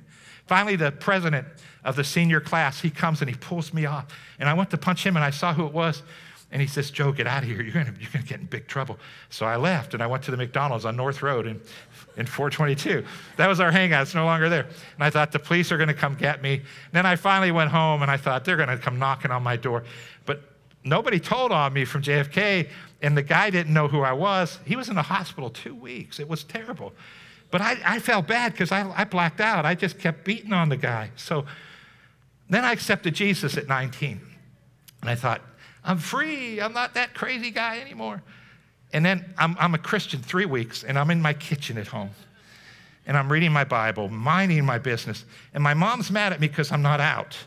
Finally, 0.46 0.76
the 0.76 0.92
president 0.92 1.46
of 1.84 1.96
the 1.96 2.04
senior 2.04 2.40
class, 2.40 2.80
he 2.80 2.90
comes 2.90 3.20
and 3.20 3.28
he 3.28 3.36
pulls 3.36 3.72
me 3.72 3.86
off, 3.86 4.06
and 4.38 4.48
I 4.48 4.54
went 4.54 4.70
to 4.70 4.78
punch 4.78 5.04
him, 5.04 5.16
and 5.16 5.24
I 5.24 5.30
saw 5.30 5.52
who 5.52 5.66
it 5.66 5.72
was. 5.72 6.02
And 6.50 6.62
he 6.62 6.68
says, 6.68 6.90
Joe, 6.90 7.12
get 7.12 7.26
out 7.26 7.42
of 7.42 7.48
here. 7.48 7.60
You're 7.60 7.72
going 7.72 7.86
you're 8.00 8.10
to 8.10 8.26
get 8.26 8.40
in 8.40 8.46
big 8.46 8.66
trouble. 8.66 8.98
So 9.28 9.44
I 9.44 9.56
left 9.56 9.92
and 9.92 10.02
I 10.02 10.06
went 10.06 10.22
to 10.24 10.30
the 10.30 10.36
McDonald's 10.36 10.86
on 10.86 10.96
North 10.96 11.22
Road 11.22 11.46
in, 11.46 11.60
in 12.16 12.24
422. 12.24 13.04
That 13.36 13.48
was 13.48 13.60
our 13.60 13.70
hangout. 13.70 14.02
It's 14.02 14.14
no 14.14 14.24
longer 14.24 14.48
there. 14.48 14.64
And 14.64 15.04
I 15.04 15.10
thought 15.10 15.30
the 15.30 15.38
police 15.38 15.70
are 15.72 15.76
going 15.76 15.88
to 15.88 15.94
come 15.94 16.14
get 16.14 16.40
me. 16.42 16.54
And 16.54 16.64
Then 16.92 17.06
I 17.06 17.16
finally 17.16 17.52
went 17.52 17.70
home 17.70 18.00
and 18.00 18.10
I 18.10 18.16
thought 18.16 18.46
they're 18.46 18.56
going 18.56 18.70
to 18.70 18.78
come 18.78 18.98
knocking 18.98 19.30
on 19.30 19.42
my 19.42 19.56
door. 19.56 19.84
But 20.24 20.42
nobody 20.84 21.20
told 21.20 21.52
on 21.52 21.72
me 21.74 21.84
from 21.84 22.02
JFK, 22.02 22.68
and 23.02 23.16
the 23.16 23.22
guy 23.22 23.50
didn't 23.50 23.72
know 23.72 23.86
who 23.86 24.00
I 24.00 24.12
was. 24.12 24.58
He 24.64 24.74
was 24.74 24.88
in 24.88 24.94
the 24.94 25.02
hospital 25.02 25.50
two 25.50 25.74
weeks. 25.74 26.18
It 26.18 26.28
was 26.28 26.44
terrible. 26.44 26.92
But 27.50 27.60
I, 27.60 27.78
I 27.84 27.98
felt 27.98 28.26
bad 28.26 28.52
because 28.52 28.72
I, 28.72 28.90
I 28.96 29.04
blacked 29.04 29.40
out. 29.40 29.64
I 29.64 29.74
just 29.74 29.98
kept 29.98 30.24
beating 30.24 30.52
on 30.52 30.68
the 30.68 30.76
guy. 30.76 31.10
So 31.16 31.46
then 32.50 32.64
I 32.64 32.72
accepted 32.72 33.14
Jesus 33.14 33.56
at 33.56 33.68
19. 33.68 34.20
And 35.00 35.10
I 35.10 35.14
thought, 35.14 35.42
I'm 35.88 35.96
free. 35.96 36.60
I'm 36.60 36.74
not 36.74 36.94
that 36.94 37.14
crazy 37.14 37.50
guy 37.50 37.80
anymore. 37.80 38.22
And 38.92 39.04
then 39.04 39.24
I'm, 39.38 39.56
I'm 39.58 39.74
a 39.74 39.78
Christian 39.78 40.20
three 40.20 40.44
weeks, 40.44 40.84
and 40.84 40.98
I'm 40.98 41.10
in 41.10 41.20
my 41.22 41.32
kitchen 41.32 41.78
at 41.78 41.86
home. 41.86 42.10
And 43.06 43.16
I'm 43.16 43.32
reading 43.32 43.52
my 43.52 43.64
Bible, 43.64 44.10
minding 44.10 44.66
my 44.66 44.76
business. 44.76 45.24
And 45.54 45.64
my 45.64 45.72
mom's 45.72 46.10
mad 46.10 46.34
at 46.34 46.40
me 46.40 46.48
because 46.48 46.70
I'm 46.72 46.82
not 46.82 47.00
out. 47.00 47.38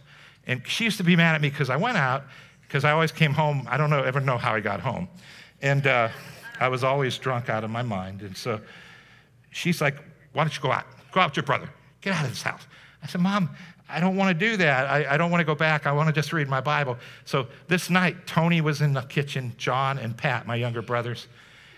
And 0.48 0.68
she 0.68 0.86
used 0.86 0.98
to 0.98 1.04
be 1.04 1.16
mad 1.16 1.36
at 1.36 1.42
me 1.42 1.52
because 1.52 1.70
I 1.70 1.78
went 1.78 1.98
out, 1.98 2.24
because 2.64 2.84
I 2.84 2.92
always 2.92 3.12
came 3.12 3.32
home. 3.32 3.68
I 3.70 3.78
don't 3.78 3.92
know, 3.92 4.02
ever 4.02 4.20
know 4.20 4.40
how 4.40 4.56
I 4.56 4.60
got 4.60 4.80
home. 4.80 5.08
And 5.62 5.86
uh, 5.86 6.10
I 6.60 6.68
was 6.68 6.84
always 6.84 7.20
drunk 7.20 7.48
out 7.48 7.64
of 7.64 7.70
my 7.70 7.84
mind. 7.84 8.24
And 8.24 8.36
so 8.36 8.60
she's 9.52 9.82
like, 9.82 9.98
Why 10.34 10.44
don't 10.44 10.56
you 10.56 10.64
go 10.64 10.72
out? 10.72 10.86
Go 11.12 11.22
out 11.22 11.30
with 11.30 11.38
your 11.38 11.46
brother. 11.46 11.70
Get 12.02 12.16
out 12.16 12.24
of 12.24 12.32
this 12.32 12.42
house. 12.42 12.66
I 13.04 13.08
said, 13.08 13.22
Mom, 13.22 13.52
I 13.92 14.00
don't 14.00 14.16
want 14.16 14.38
to 14.38 14.50
do 14.50 14.58
that. 14.58 14.88
I, 14.88 15.14
I 15.14 15.18
don't 15.18 15.32
want 15.32 15.42
to 15.42 15.46
go 15.46 15.56
back. 15.56 15.86
I 15.86 15.92
want 15.92 16.08
to 16.08 16.14
just 16.14 16.32
read 16.34 16.48
my 16.48 16.62
Bible. 16.62 16.98
So 17.26 17.48
this 17.68 17.90
night, 17.90 18.26
Tony 18.26 18.62
was 18.62 18.82
in 18.82 18.94
the 18.94 19.02
kitchen, 19.02 19.54
John 19.58 19.98
and 20.00 20.16
Pat, 20.16 20.48
my 20.48 20.56
younger 20.56 20.82
brothers, 20.82 21.28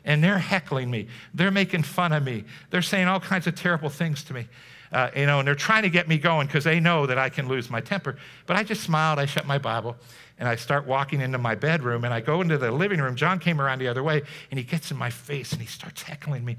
and 0.05 0.23
they're 0.23 0.37
heckling 0.37 0.91
me. 0.91 1.07
They're 1.33 1.51
making 1.51 1.83
fun 1.83 2.11
of 2.11 2.23
me. 2.23 2.43
They're 2.69 2.81
saying 2.81 3.07
all 3.07 3.19
kinds 3.19 3.47
of 3.47 3.55
terrible 3.55 3.89
things 3.89 4.23
to 4.25 4.33
me. 4.33 4.47
Uh, 4.91 5.09
you 5.15 5.25
know, 5.25 5.39
and 5.39 5.47
they're 5.47 5.55
trying 5.55 5.81
to 5.81 5.89
get 5.89 6.07
me 6.07 6.19
going 6.19 6.45
because 6.45 6.63
they 6.63 6.79
know 6.79 7.07
that 7.07 7.17
I 7.17 7.27
can 7.27 7.47
lose 7.47 7.69
my 7.69 7.81
temper. 7.81 8.15
But 8.45 8.57
I 8.57 8.63
just 8.63 8.83
smiled. 8.83 9.17
I 9.17 9.25
shut 9.25 9.47
my 9.47 9.57
Bible 9.57 9.95
and 10.37 10.47
I 10.47 10.55
start 10.55 10.85
walking 10.85 11.19
into 11.19 11.39
my 11.39 11.55
bedroom 11.55 12.03
and 12.03 12.13
I 12.13 12.21
go 12.21 12.41
into 12.41 12.59
the 12.59 12.71
living 12.71 13.01
room. 13.01 13.15
John 13.15 13.39
came 13.39 13.59
around 13.59 13.79
the 13.79 13.87
other 13.87 14.03
way 14.03 14.21
and 14.51 14.59
he 14.59 14.63
gets 14.63 14.91
in 14.91 14.97
my 14.97 15.09
face 15.09 15.51
and 15.51 15.61
he 15.61 15.67
starts 15.67 16.03
heckling 16.03 16.45
me. 16.45 16.57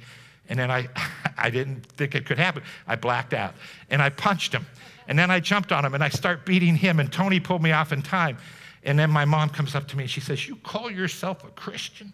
And 0.48 0.58
then 0.58 0.70
I, 0.70 0.88
I 1.38 1.50
didn't 1.50 1.86
think 1.86 2.14
it 2.14 2.26
could 2.26 2.38
happen. 2.38 2.62
I 2.86 2.96
blacked 2.96 3.34
out 3.34 3.54
and 3.90 4.00
I 4.02 4.10
punched 4.10 4.52
him. 4.52 4.66
And 5.06 5.18
then 5.18 5.30
I 5.30 5.40
jumped 5.40 5.72
on 5.72 5.84
him 5.84 5.94
and 5.94 6.02
I 6.02 6.08
start 6.08 6.46
beating 6.46 6.76
him, 6.76 6.98
and 6.98 7.12
Tony 7.12 7.38
pulled 7.38 7.62
me 7.62 7.72
off 7.72 7.92
in 7.92 8.00
time. 8.00 8.38
And 8.84 8.98
then 8.98 9.10
my 9.10 9.24
mom 9.24 9.50
comes 9.50 9.74
up 9.74 9.86
to 9.88 9.96
me 9.96 10.04
and 10.04 10.10
she 10.10 10.20
says, 10.20 10.48
You 10.48 10.56
call 10.56 10.90
yourself 10.90 11.44
a 11.44 11.48
Christian? 11.48 12.12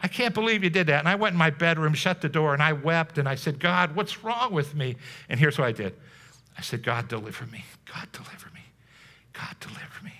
I 0.00 0.08
can't 0.08 0.32
believe 0.32 0.62
you 0.62 0.70
did 0.70 0.86
that. 0.86 1.00
And 1.00 1.08
I 1.08 1.16
went 1.16 1.32
in 1.32 1.38
my 1.38 1.50
bedroom, 1.50 1.94
shut 1.94 2.20
the 2.20 2.28
door, 2.28 2.54
and 2.54 2.62
I 2.62 2.72
wept 2.72 3.18
and 3.18 3.28
I 3.28 3.34
said, 3.34 3.58
God, 3.58 3.96
what's 3.96 4.22
wrong 4.22 4.52
with 4.52 4.74
me? 4.74 4.96
And 5.28 5.40
here's 5.40 5.58
what 5.58 5.66
I 5.66 5.72
did 5.72 5.94
I 6.56 6.62
said, 6.62 6.82
God, 6.82 7.08
deliver 7.08 7.46
me. 7.46 7.64
God, 7.92 8.08
deliver 8.12 8.48
me. 8.54 8.62
God, 9.32 9.56
deliver 9.60 10.04
me. 10.04 10.12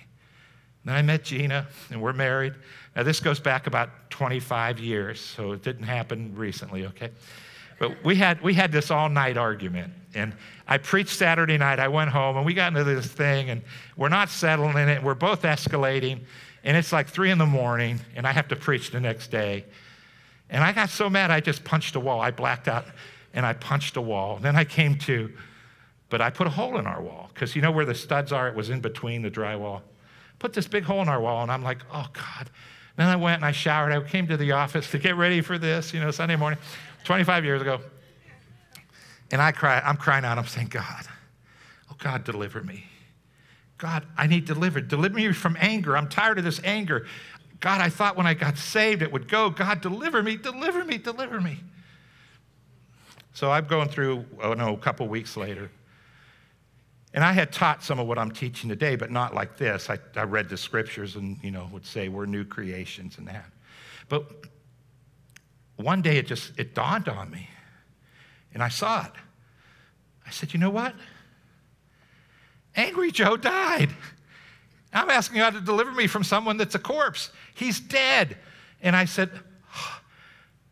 Then 0.89 0.97
I 0.97 1.03
met 1.03 1.23
Gina, 1.23 1.67
and 1.91 2.01
we're 2.01 2.13
married. 2.13 2.55
Now, 2.95 3.03
this 3.03 3.19
goes 3.19 3.39
back 3.39 3.67
about 3.67 4.09
25 4.09 4.79
years, 4.79 5.21
so 5.21 5.51
it 5.51 5.61
didn't 5.61 5.83
happen 5.83 6.33
recently, 6.35 6.87
okay? 6.87 7.11
But 7.77 8.03
we 8.03 8.15
had, 8.15 8.41
we 8.41 8.55
had 8.55 8.71
this 8.71 8.89
all 8.89 9.07
night 9.07 9.37
argument. 9.37 9.93
And 10.15 10.33
I 10.67 10.79
preached 10.79 11.11
Saturday 11.11 11.59
night. 11.59 11.79
I 11.79 11.89
went 11.89 12.09
home 12.09 12.37
and 12.37 12.45
we 12.45 12.55
got 12.55 12.69
into 12.69 12.83
this 12.83 13.05
thing 13.05 13.51
and 13.51 13.61
we're 13.97 14.09
not 14.09 14.29
settling 14.29 14.77
in 14.77 14.89
it. 14.89 15.03
We're 15.03 15.13
both 15.13 15.43
escalating. 15.43 16.21
And 16.63 16.75
it's 16.75 16.91
like 16.91 17.07
three 17.07 17.29
in 17.29 17.37
the 17.37 17.45
morning 17.45 17.99
and 18.15 18.25
I 18.25 18.31
have 18.31 18.47
to 18.47 18.55
preach 18.55 18.89
the 18.89 18.99
next 18.99 19.29
day. 19.29 19.65
And 20.49 20.63
I 20.63 20.71
got 20.71 20.89
so 20.89 21.07
mad, 21.07 21.29
I 21.29 21.39
just 21.39 21.63
punched 21.63 21.95
a 21.95 21.99
wall. 21.99 22.19
I 22.19 22.31
blacked 22.31 22.67
out 22.67 22.85
and 23.35 23.45
I 23.45 23.53
punched 23.53 23.95
a 23.95 24.01
wall. 24.01 24.39
Then 24.41 24.55
I 24.55 24.63
came 24.63 24.97
to, 24.99 25.31
but 26.09 26.19
I 26.19 26.31
put 26.31 26.47
a 26.47 26.49
hole 26.49 26.79
in 26.79 26.87
our 26.87 26.99
wall 26.99 27.29
because 27.31 27.55
you 27.55 27.61
know 27.61 27.71
where 27.71 27.85
the 27.85 27.93
studs 27.93 28.31
are? 28.31 28.47
It 28.47 28.55
was 28.55 28.71
in 28.71 28.81
between 28.81 29.21
the 29.21 29.29
drywall. 29.29 29.81
Put 30.39 30.53
this 30.53 30.67
big 30.67 30.83
hole 30.83 31.01
in 31.01 31.09
our 31.09 31.19
wall 31.19 31.43
and 31.43 31.51
I'm 31.51 31.63
like, 31.63 31.79
oh 31.93 32.07
God. 32.13 32.49
Then 32.95 33.07
I 33.07 33.15
went 33.15 33.35
and 33.35 33.45
I 33.45 33.51
showered. 33.51 33.93
I 33.93 34.01
came 34.01 34.27
to 34.27 34.37
the 34.37 34.51
office 34.51 34.91
to 34.91 34.97
get 34.97 35.15
ready 35.15 35.41
for 35.41 35.57
this, 35.57 35.93
you 35.93 35.99
know, 35.99 36.11
Sunday 36.11 36.35
morning, 36.35 36.59
25 37.05 37.45
years 37.45 37.61
ago. 37.61 37.79
And 39.31 39.41
I 39.41 39.51
cry, 39.51 39.79
I'm 39.79 39.95
crying 39.95 40.25
out, 40.25 40.37
I'm 40.37 40.47
saying, 40.47 40.67
God, 40.67 41.05
oh 41.91 41.95
God, 41.97 42.23
deliver 42.23 42.63
me. 42.63 42.85
God, 43.77 44.05
I 44.17 44.27
need 44.27 44.45
delivered. 44.45 44.89
Deliver 44.89 45.15
me 45.15 45.31
from 45.31 45.55
anger. 45.59 45.95
I'm 45.95 46.09
tired 46.09 46.37
of 46.39 46.43
this 46.43 46.59
anger. 46.63 47.05
God, 47.61 47.79
I 47.79 47.89
thought 47.89 48.17
when 48.17 48.27
I 48.27 48.33
got 48.33 48.57
saved 48.57 49.01
it 49.01 49.11
would 49.11 49.27
go. 49.27 49.49
God, 49.49 49.81
deliver 49.81 50.21
me, 50.21 50.35
deliver 50.35 50.83
me, 50.83 50.97
deliver 50.97 51.39
me. 51.39 51.59
So 53.33 53.51
I'm 53.51 53.65
going 53.67 53.87
through, 53.87 54.25
oh 54.41 54.53
no, 54.53 54.73
a 54.73 54.77
couple 54.77 55.07
weeks 55.07 55.37
later. 55.37 55.71
And 57.13 57.23
I 57.23 57.31
had 57.31 57.51
taught 57.51 57.83
some 57.83 57.99
of 57.99 58.07
what 58.07 58.19
I'm 58.19 58.31
teaching 58.31 58.69
today, 58.69 58.95
but 58.95 59.09
not 59.09 59.33
like 59.33 59.57
this. 59.57 59.89
I, 59.89 59.97
I 60.15 60.23
read 60.23 60.47
the 60.47 60.57
scriptures 60.57 61.15
and, 61.15 61.37
you 61.41 61.49
know, 61.51 61.67
would 61.71 61.85
say 61.85 62.07
we're 62.07 62.27
new 62.27 62.45
creations 62.45 63.17
and 63.17 63.27
that. 63.27 63.51
But 64.09 64.45
one 65.77 66.01
day 66.01 66.17
it 66.17 66.27
just, 66.27 66.57
it 66.59 66.75
dawned 66.75 67.09
on 67.09 67.31
me. 67.31 67.49
And 68.53 68.61
I 68.61 68.69
saw 68.69 69.05
it. 69.05 69.11
I 70.25 70.29
said, 70.29 70.53
you 70.53 70.59
know 70.59 70.69
what? 70.69 70.93
Angry 72.75 73.11
Joe 73.11 73.37
died. 73.37 73.89
I'm 74.93 75.09
asking 75.09 75.37
God 75.37 75.53
to 75.53 75.61
deliver 75.61 75.91
me 75.91 76.07
from 76.07 76.23
someone 76.23 76.57
that's 76.57 76.75
a 76.75 76.79
corpse. 76.79 77.31
He's 77.55 77.79
dead. 77.79 78.37
And 78.81 78.95
I 78.95 79.05
said, 79.05 79.31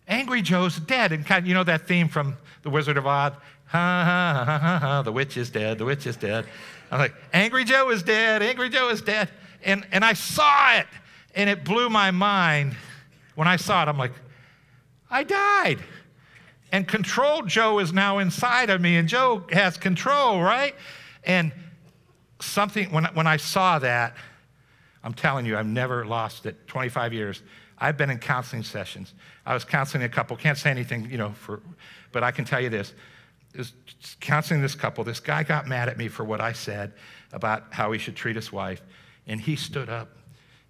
Angry 0.07 0.41
Joe's 0.41 0.77
dead. 0.77 1.11
And 1.11 1.25
kind 1.25 1.43
of, 1.43 1.47
you 1.47 1.53
know 1.53 1.63
that 1.63 1.87
theme 1.87 2.07
from 2.07 2.37
The 2.63 2.69
Wizard 2.69 2.97
of 2.97 3.05
Oz? 3.05 3.33
Ha, 3.67 4.43
ha, 4.45 4.59
ha, 4.59 4.79
ha, 4.79 5.01
the 5.01 5.11
witch 5.11 5.35
is 5.35 5.49
dead, 5.49 5.77
the 5.77 5.85
witch 5.85 6.07
is 6.07 6.15
dead. 6.15 6.45
I'm 6.89 6.99
like, 6.99 7.13
Angry 7.33 7.65
Joe 7.65 7.89
is 7.89 8.01
dead, 8.01 8.41
Angry 8.41 8.69
Joe 8.69 8.89
is 8.89 9.01
dead. 9.01 9.29
And, 9.63 9.85
and 9.91 10.05
I 10.05 10.13
saw 10.13 10.75
it, 10.75 10.87
and 11.35 11.49
it 11.49 11.65
blew 11.65 11.89
my 11.89 12.11
mind. 12.11 12.75
When 13.35 13.47
I 13.47 13.57
saw 13.57 13.83
it, 13.83 13.89
I'm 13.89 13.97
like, 13.97 14.13
I 15.09 15.23
died. 15.23 15.79
And 16.71 16.87
control 16.87 17.43
Joe 17.43 17.79
is 17.79 17.91
now 17.91 18.19
inside 18.19 18.69
of 18.69 18.79
me, 18.79 18.97
and 18.97 19.07
Joe 19.07 19.43
has 19.51 19.77
control, 19.77 20.41
right? 20.41 20.75
And 21.23 21.51
something, 22.39 22.89
when, 22.91 23.05
when 23.13 23.27
I 23.27 23.37
saw 23.37 23.79
that, 23.79 24.15
I'm 25.03 25.13
telling 25.13 25.45
you, 25.45 25.57
I've 25.57 25.67
never 25.67 26.05
lost 26.05 26.45
it. 26.45 26.67
25 26.67 27.13
years. 27.13 27.43
I've 27.77 27.97
been 27.97 28.09
in 28.09 28.17
counseling 28.17 28.63
sessions. 28.63 29.13
I 29.45 29.53
was 29.53 29.63
counseling 29.63 30.03
a 30.03 30.09
couple, 30.09 30.35
can't 30.35 30.57
say 30.57 30.69
anything, 30.69 31.09
you 31.09 31.17
know, 31.17 31.31
for, 31.31 31.61
but 32.11 32.23
I 32.23 32.31
can 32.31 32.43
tell 32.43 32.59
you 32.59 32.69
this. 32.69 32.93
Is 33.57 33.73
counseling 34.19 34.61
this 34.61 34.75
couple. 34.75 35.03
This 35.03 35.19
guy 35.19 35.43
got 35.43 35.67
mad 35.67 35.89
at 35.89 35.97
me 35.97 36.07
for 36.07 36.23
what 36.23 36.39
I 36.39 36.53
said 36.53 36.93
about 37.33 37.63
how 37.71 37.91
he 37.91 37.99
should 37.99 38.15
treat 38.15 38.35
his 38.35 38.51
wife, 38.51 38.81
and 39.25 39.41
he 39.41 39.55
stood 39.55 39.89
up 39.89 40.09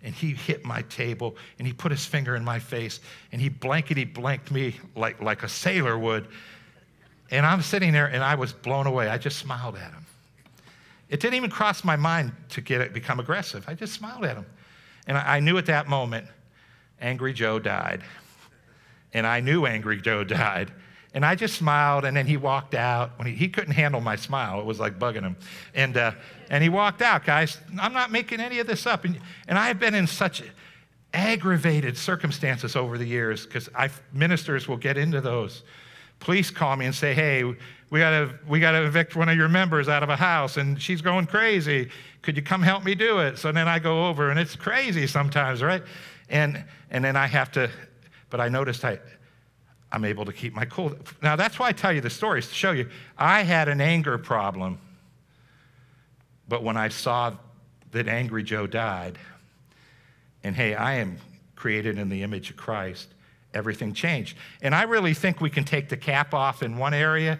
and 0.03 0.13
he 0.13 0.33
hit 0.33 0.63
my 0.63 0.83
table 0.83 1.35
and 1.57 1.67
he 1.67 1.73
put 1.73 1.91
his 1.91 2.05
finger 2.05 2.35
in 2.35 2.43
my 2.45 2.59
face 2.59 2.99
and 3.31 3.41
he 3.41 3.49
blankety 3.49 4.05
blanked 4.05 4.51
me 4.51 4.75
like, 4.95 5.21
like 5.21 5.43
a 5.43 5.49
sailor 5.49 5.97
would. 5.97 6.27
And 7.31 7.45
I'm 7.45 7.61
sitting 7.61 7.91
there 7.91 8.05
and 8.05 8.23
I 8.23 8.35
was 8.35 8.53
blown 8.53 8.87
away. 8.87 9.09
I 9.09 9.17
just 9.17 9.39
smiled 9.39 9.75
at 9.75 9.91
him. 9.91 10.05
It 11.09 11.19
didn't 11.19 11.35
even 11.35 11.49
cross 11.49 11.83
my 11.83 11.95
mind 11.95 12.31
to 12.49 12.61
get 12.61 12.81
it, 12.81 12.93
become 12.93 13.19
aggressive. 13.19 13.65
I 13.67 13.73
just 13.73 13.93
smiled 13.93 14.25
at 14.25 14.35
him. 14.35 14.45
And 15.07 15.17
I, 15.17 15.37
I 15.37 15.39
knew 15.39 15.57
at 15.57 15.65
that 15.67 15.87
moment, 15.87 16.27
Angry 17.01 17.33
Joe 17.33 17.59
died. 17.59 18.03
And 19.13 19.25
I 19.25 19.39
knew 19.39 19.65
Angry 19.65 20.01
Joe 20.01 20.23
died. 20.23 20.71
And 21.17 21.25
I 21.25 21.33
just 21.33 21.55
smiled, 21.55 22.05
and 22.05 22.15
then 22.15 22.27
he 22.27 22.37
walked 22.37 22.75
out. 22.75 23.17
When 23.17 23.27
he, 23.27 23.33
he 23.33 23.49
couldn't 23.49 23.73
handle 23.73 23.99
my 23.99 24.15
smile, 24.15 24.59
it 24.59 24.67
was 24.67 24.79
like 24.79 24.99
bugging 24.99 25.23
him. 25.23 25.35
And, 25.73 25.97
uh, 25.97 26.11
and 26.51 26.61
he 26.61 26.69
walked 26.69 27.01
out, 27.01 27.25
guys. 27.25 27.57
I'm 27.81 27.91
not 27.91 28.11
making 28.11 28.39
any 28.39 28.59
of 28.59 28.67
this 28.67 28.85
up. 28.85 29.03
And, 29.03 29.19
and 29.47 29.57
I've 29.57 29.79
been 29.79 29.95
in 29.95 30.05
such 30.05 30.43
aggravated 31.15 31.97
circumstances 31.97 32.75
over 32.75 32.99
the 32.99 33.05
years 33.07 33.47
because 33.47 33.67
ministers 34.13 34.67
will 34.67 34.77
get 34.77 34.95
into 34.95 35.19
those. 35.19 35.63
Police 36.19 36.51
call 36.51 36.75
me 36.75 36.85
and 36.85 36.93
say, 36.93 37.15
hey, 37.15 37.43
we 37.89 37.99
got 37.99 38.47
we 38.47 38.59
got 38.59 38.73
to 38.73 38.85
evict 38.85 39.15
one 39.15 39.27
of 39.27 39.35
your 39.35 39.49
members 39.49 39.89
out 39.89 40.03
of 40.03 40.09
a 40.09 40.15
house 40.15 40.57
and 40.57 40.79
she's 40.79 41.01
going 41.01 41.25
crazy. 41.25 41.89
Could 42.21 42.35
you 42.35 42.43
come 42.43 42.61
help 42.61 42.83
me 42.83 42.93
do 42.93 43.21
it? 43.21 43.39
So 43.39 43.51
then 43.51 43.67
I 43.67 43.79
go 43.79 44.07
over 44.07 44.29
and 44.29 44.39
it's 44.39 44.55
crazy 44.55 45.07
sometimes, 45.07 45.63
right? 45.63 45.81
And, 46.29 46.63
and 46.91 47.03
then 47.03 47.15
I 47.15 47.25
have 47.25 47.51
to, 47.53 47.71
but 48.29 48.39
I 48.39 48.49
noticed 48.49 48.85
I, 48.85 48.99
I'm 49.91 50.03
able 50.03 50.25
to 50.25 50.33
keep 50.33 50.53
my 50.53 50.65
cool. 50.65 50.95
Now, 51.21 51.35
that's 51.35 51.59
why 51.59 51.67
I 51.67 51.71
tell 51.71 51.93
you 51.93 52.01
the 52.01 52.09
stories 52.09 52.47
to 52.47 52.53
show 52.53 52.71
you. 52.71 52.89
I 53.17 53.43
had 53.43 53.69
an 53.69 53.79
anger 53.79 54.17
problem, 54.17 54.79
but 56.47 56.63
when 56.63 56.75
I 56.75 56.89
saw 56.89 57.33
that 57.91 58.07
Angry 58.07 58.43
Joe 58.43 58.67
died, 58.67 59.17
and 60.43 60.55
hey, 60.55 60.75
I 60.75 60.95
am 60.95 61.17
created 61.55 61.97
in 61.97 62.09
the 62.09 62.23
image 62.23 62.49
of 62.49 62.57
Christ, 62.57 63.07
everything 63.53 63.93
changed. 63.93 64.37
And 64.61 64.75
I 64.75 64.83
really 64.83 65.13
think 65.13 65.41
we 65.41 65.49
can 65.49 65.63
take 65.63 65.89
the 65.89 65.97
cap 65.97 66.33
off 66.33 66.61
in 66.63 66.77
one 66.77 66.93
area 66.93 67.39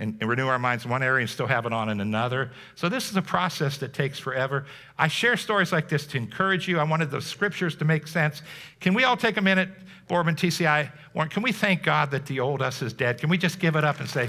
and, 0.00 0.16
and, 0.20 0.28
renew 0.28 0.48
our 0.48 0.58
minds 0.58 0.84
in 0.84 0.90
one 0.90 1.02
area 1.02 1.20
and 1.20 1.30
still 1.30 1.46
have 1.46 1.66
it 1.66 1.72
on 1.72 1.90
in 1.90 2.00
another. 2.00 2.50
So, 2.74 2.88
this 2.88 3.10
is 3.10 3.16
a 3.16 3.22
process 3.22 3.76
that 3.78 3.92
takes 3.92 4.18
forever. 4.18 4.64
I 4.98 5.06
share 5.06 5.36
stories 5.36 5.72
like 5.72 5.88
this 5.88 6.06
to 6.08 6.16
encourage 6.16 6.66
you. 6.66 6.80
I 6.80 6.82
wanted 6.84 7.10
the 7.10 7.20
scriptures 7.20 7.76
to 7.76 7.84
make 7.84 8.06
sense. 8.06 8.42
Can 8.80 8.94
we 8.94 9.04
all 9.04 9.16
take 9.16 9.36
a 9.36 9.42
minute? 9.42 9.68
Boardman, 10.08 10.34
TCI, 10.34 10.90
Warren, 11.14 11.30
can 11.30 11.42
we 11.42 11.52
thank 11.52 11.84
God 11.84 12.10
that 12.10 12.26
the 12.26 12.40
old 12.40 12.62
us 12.62 12.82
is 12.82 12.92
dead? 12.92 13.20
Can 13.20 13.28
we 13.28 13.38
just 13.38 13.60
give 13.60 13.76
it 13.76 13.84
up 13.84 14.00
and 14.00 14.08
say, 14.08 14.28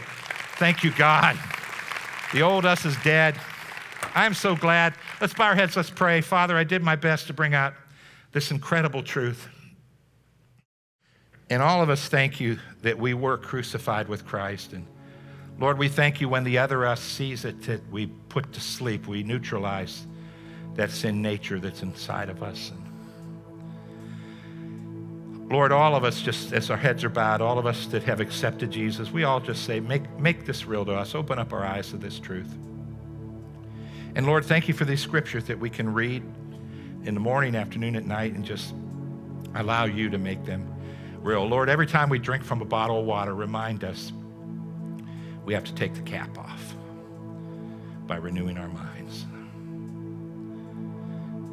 Thank 0.57 0.83
you, 0.83 0.91
God? 0.91 1.39
The 2.33 2.41
old 2.43 2.65
us 2.65 2.85
is 2.85 2.95
dead. 2.97 3.39
I'm 4.13 4.33
so 4.33 4.55
glad. 4.55 4.93
Let's 5.19 5.33
bow 5.33 5.45
our 5.45 5.55
heads, 5.55 5.75
let's 5.75 5.89
pray. 5.89 6.21
Father, 6.21 6.55
I 6.55 6.63
did 6.63 6.83
my 6.83 6.95
best 6.95 7.27
to 7.27 7.33
bring 7.33 7.53
out 7.53 7.73
this 8.31 8.51
incredible 8.51 9.03
truth. 9.03 9.47
And 11.49 11.61
all 11.61 11.81
of 11.81 11.89
us 11.89 12.07
thank 12.07 12.39
you 12.39 12.59
that 12.81 12.97
we 12.97 13.13
were 13.13 13.37
crucified 13.37 14.07
with 14.07 14.25
Christ. 14.25 14.73
And 14.73 14.85
Lord, 15.59 15.77
we 15.77 15.89
thank 15.89 16.21
you 16.21 16.27
when 16.27 16.43
the 16.43 16.57
other 16.57 16.85
us 16.85 16.99
sees 17.01 17.45
it 17.45 17.61
that 17.63 17.87
we 17.91 18.07
put 18.07 18.51
to 18.53 18.59
sleep, 18.59 19.07
we 19.07 19.23
neutralize 19.23 20.07
that 20.75 20.89
sin 20.89 21.21
nature 21.21 21.59
that's 21.59 21.83
inside 21.83 22.29
of 22.29 22.41
us. 22.41 22.71
And 22.71 22.81
Lord, 25.51 25.71
all 25.71 25.95
of 25.95 26.03
us, 26.03 26.21
just 26.21 26.53
as 26.53 26.69
our 26.69 26.77
heads 26.77 27.03
are 27.03 27.09
bowed, 27.09 27.41
all 27.41 27.59
of 27.59 27.65
us 27.65 27.85
that 27.87 28.03
have 28.03 28.21
accepted 28.21 28.71
Jesus, 28.71 29.11
we 29.11 29.25
all 29.25 29.41
just 29.41 29.65
say, 29.65 29.81
make, 29.81 30.09
make 30.17 30.45
this 30.45 30.65
real 30.65 30.85
to 30.85 30.93
us. 30.93 31.13
Open 31.13 31.37
up 31.37 31.51
our 31.51 31.65
eyes 31.65 31.89
to 31.89 31.97
this 31.97 32.19
truth. 32.19 32.55
And 34.15 34.25
Lord, 34.25 34.45
thank 34.45 34.67
you 34.67 34.73
for 34.73 34.85
these 34.85 35.01
scriptures 35.01 35.43
that 35.45 35.59
we 35.59 35.69
can 35.69 35.93
read 35.93 36.23
in 37.03 37.13
the 37.13 37.19
morning, 37.19 37.55
afternoon, 37.55 37.95
at 37.95 38.05
night, 38.05 38.33
and 38.33 38.45
just 38.45 38.73
allow 39.55 39.85
you 39.85 40.09
to 40.09 40.17
make 40.17 40.45
them 40.45 40.73
real. 41.19 41.45
Lord, 41.45 41.69
every 41.69 41.87
time 41.87 42.09
we 42.09 42.17
drink 42.17 42.43
from 42.43 42.61
a 42.61 42.65
bottle 42.65 42.99
of 42.99 43.05
water, 43.05 43.35
remind 43.35 43.83
us 43.83 44.13
we 45.45 45.53
have 45.53 45.63
to 45.65 45.73
take 45.73 45.93
the 45.93 46.01
cap 46.01 46.37
off 46.37 46.75
by 48.07 48.17
renewing 48.17 48.57
our 48.57 48.69
minds. 48.69 49.25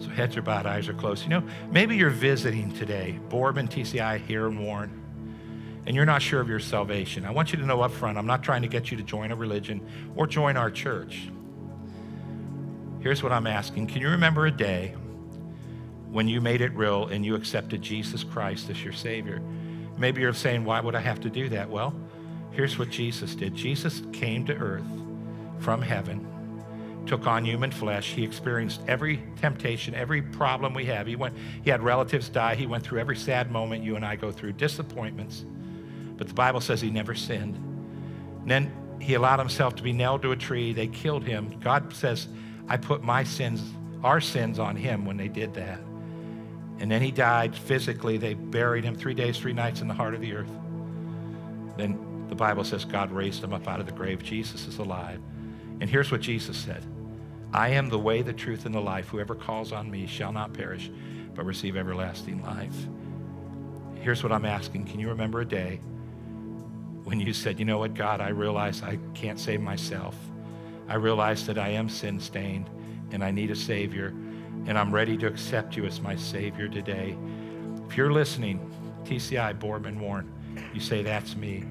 So 0.01 0.09
heads 0.11 0.37
are 0.37 0.43
bowed, 0.43 0.67
eyes 0.67 0.89
are 0.89 0.95
closed. 0.95 1.25
You 1.25 1.31
know, 1.31 1.43
maybe 1.71 1.97
you're 1.97 2.11
visiting 2.11 2.73
today, 2.73 3.19
Boardman, 3.29 3.69
TCI, 3.69 4.25
here 4.27 4.47
in 4.47 4.63
Warren, 4.63 5.03
and 5.87 5.97
you're 5.97 6.07
not 6.07 6.23
sure 6.23 6.41
of 6.41 6.49
your 6.49 6.61
salvation. 6.61 7.25
I 7.25 7.31
want 7.31 7.53
you 7.53 7.59
to 7.59 7.67
know 7.67 7.81
up 7.81 7.93
front, 7.93 8.19
I'm 8.19 8.27
not 8.27 8.43
trying 8.43 8.63
to 8.63 8.69
get 8.69 8.91
you 8.91 8.97
to 8.97 9.03
join 9.03 9.33
a 9.33 9.37
religion 9.37 9.87
or 10.15 10.27
join 10.27 10.57
our 10.57 10.71
church. 10.71 11.31
Here's 13.01 13.23
what 13.23 13.33
I'm 13.33 13.47
asking 13.47 13.87
Can 13.87 14.01
you 14.01 14.11
remember 14.11 14.47
a 14.47 14.51
day 14.51 14.95
when 16.11 16.29
you 16.29 16.41
made 16.41 16.61
it 16.61 16.73
real 16.75 17.07
and 17.07 17.25
you 17.25 17.35
accepted 17.35 17.83
Jesus 17.83 18.23
Christ 18.25 18.71
as 18.71 18.83
your 18.83 18.93
Savior? 18.93 19.41
Maybe 19.97 20.21
you're 20.21 20.33
saying, 20.33 20.65
Why 20.65 20.81
would 20.81 20.95
I 20.95 21.01
have 21.01 21.21
to 21.21 21.31
do 21.31 21.49
that? 21.51 21.69
Well, 21.69 21.95
here's 22.53 22.79
what 22.79 22.91
Jesus 22.91 23.35
did 23.35 23.55
Jesus 23.55 24.03
came 24.13 24.47
to 24.47 24.55
earth 24.55 24.85
from 25.61 25.83
heaven 25.83 26.29
took 27.09 27.27
on 27.27 27.45
human 27.45 27.71
flesh. 27.71 28.13
He 28.13 28.23
experienced 28.23 28.83
every 28.87 29.23
temptation, 29.41 29.95
every 29.95 30.21
problem 30.21 30.75
we 30.75 30.85
have. 30.85 31.07
He 31.07 31.17
went, 31.17 31.35
he 31.63 31.71
had 31.71 31.83
relatives 31.83 32.29
die. 32.29 32.55
He 32.55 32.67
went 32.67 32.85
through 32.85 33.01
every 33.01 33.17
sad 33.17 33.51
moment 33.51 33.83
you 33.83 33.97
and 33.97 34.05
I 34.05 34.15
go 34.15 34.31
through, 34.31 34.53
disappointments. 34.53 35.45
But 36.19 36.29
the 36.29 36.35
Bible 36.35 36.61
says 36.61 36.81
he 36.81 36.91
never 36.91 37.15
sinned. 37.15 37.57
And 38.43 38.51
then 38.51 38.73
he 39.01 39.15
allowed 39.15 39.39
himself 39.39 39.75
to 39.77 39.83
be 39.83 39.93
nailed 39.93 40.23
to 40.23 40.33
a 40.33 40.37
tree. 40.37 40.73
They 40.73 40.87
killed 40.87 41.25
him. 41.25 41.59
God 41.61 41.95
says, 41.95 42.29
I 42.69 42.77
put 42.77 43.03
my 43.03 43.25
sins, 43.25 43.63
our 44.05 44.21
sins 44.21 44.59
on 44.59 44.77
him 44.77 45.07
when 45.07 45.17
they 45.17 45.29
did 45.29 45.55
that. 45.55 45.81
And 46.79 46.91
then 46.91 47.01
he 47.01 47.11
died 47.11 47.57
physically. 47.57 48.19
They 48.19 48.35
buried 48.35 48.85
him 48.85 48.95
three 48.95 49.15
days, 49.15 49.39
three 49.39 49.55
nights 49.55 49.81
in 49.81 49.89
the 49.89 49.95
heart 49.95 50.15
of 50.15 50.21
the 50.21 50.35
earth. 50.35 50.51
Then 51.77 51.99
the 52.29 52.35
Bible 52.35 52.65
says 52.65 52.85
God 52.85 53.11
raised 53.11 53.43
him 53.43 53.53
up 53.53 53.67
out 53.67 53.81
of 53.81 53.87
the 53.87 53.93
grave. 53.93 54.23
Jesus 54.23 54.67
is 54.67 54.79
alive. 54.79 55.21
And 55.81 55.89
here's 55.89 56.11
what 56.11 56.21
Jesus 56.21 56.57
said 56.57 56.85
I 57.53 57.71
am 57.71 57.89
the 57.89 57.99
way, 57.99 58.23
the 58.23 58.33
truth, 58.33 58.67
and 58.67 58.75
the 58.75 58.81
life. 58.81 59.09
Whoever 59.09 59.35
calls 59.35 59.73
on 59.73 59.91
me 59.91 60.07
shall 60.07 60.33
not 60.33 60.53
perish, 60.53 60.91
but 61.35 61.45
receive 61.45 61.77
everlasting 61.77 62.43
life. 62.43 62.77
Here's 64.01 64.23
what 64.23 64.33
I'm 64.33 64.45
asking 64.45 64.87
Can 64.87 65.01
you 65.01 65.09
remember 65.09 65.41
a 65.41 65.45
day 65.45 65.81
when 67.05 67.21
you 67.21 67.33
said, 67.33 67.59
You 67.59 67.65
know 67.65 67.79
what, 67.79 67.95
God, 67.95 68.21
I 68.21 68.29
realize 68.29 68.83
I 68.83 68.99
can't 69.15 69.41
save 69.41 69.61
myself. 69.61 70.17
I 70.89 70.95
realize 70.95 71.47
that 71.47 71.59
I 71.59 71.71
am 71.71 71.89
sin 71.89 72.21
stained 72.21 72.69
and 73.11 73.25
I 73.25 73.31
need 73.31 73.51
a 73.51 73.57
Savior, 73.57 74.09
and 74.67 74.79
I'm 74.79 74.93
ready 74.93 75.17
to 75.19 75.27
accept 75.27 75.77
you 75.77 75.87
as 75.87 76.01
my 76.01 76.17
Savior 76.17 76.69
today. 76.69 77.17
If 77.89 77.97
you're 77.97 78.13
listening, 78.13 78.61
TCI, 79.05 79.59
Boardman 79.59 79.99
Warren, 79.99 80.31
you 80.75 80.81
say, 80.81 81.03
That's 81.03 81.35
me. 81.35 81.65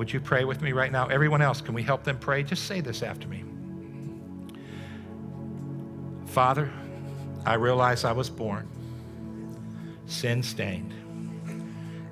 Would 0.00 0.14
you 0.14 0.18
pray 0.18 0.44
with 0.46 0.62
me 0.62 0.72
right 0.72 0.90
now? 0.90 1.08
Everyone 1.08 1.42
else, 1.42 1.60
can 1.60 1.74
we 1.74 1.82
help 1.82 2.04
them 2.04 2.18
pray? 2.18 2.42
Just 2.42 2.64
say 2.64 2.80
this 2.80 3.02
after 3.02 3.28
me. 3.28 3.44
Father, 6.24 6.72
I 7.44 7.56
realize 7.56 8.02
I 8.04 8.12
was 8.12 8.30
born 8.30 8.66
sin 10.06 10.42
stained. 10.42 10.94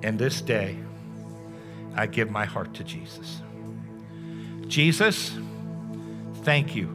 And 0.03 0.19
this 0.19 0.43
day, 0.43 0.77
I 1.95 2.05
give 2.05 2.31
my 2.31 2.45
heart 2.45 2.75
to 2.75 2.85
Jesus. 2.85 3.41
Jesus, 4.67 5.33
thank 6.43 6.77
you 6.77 6.95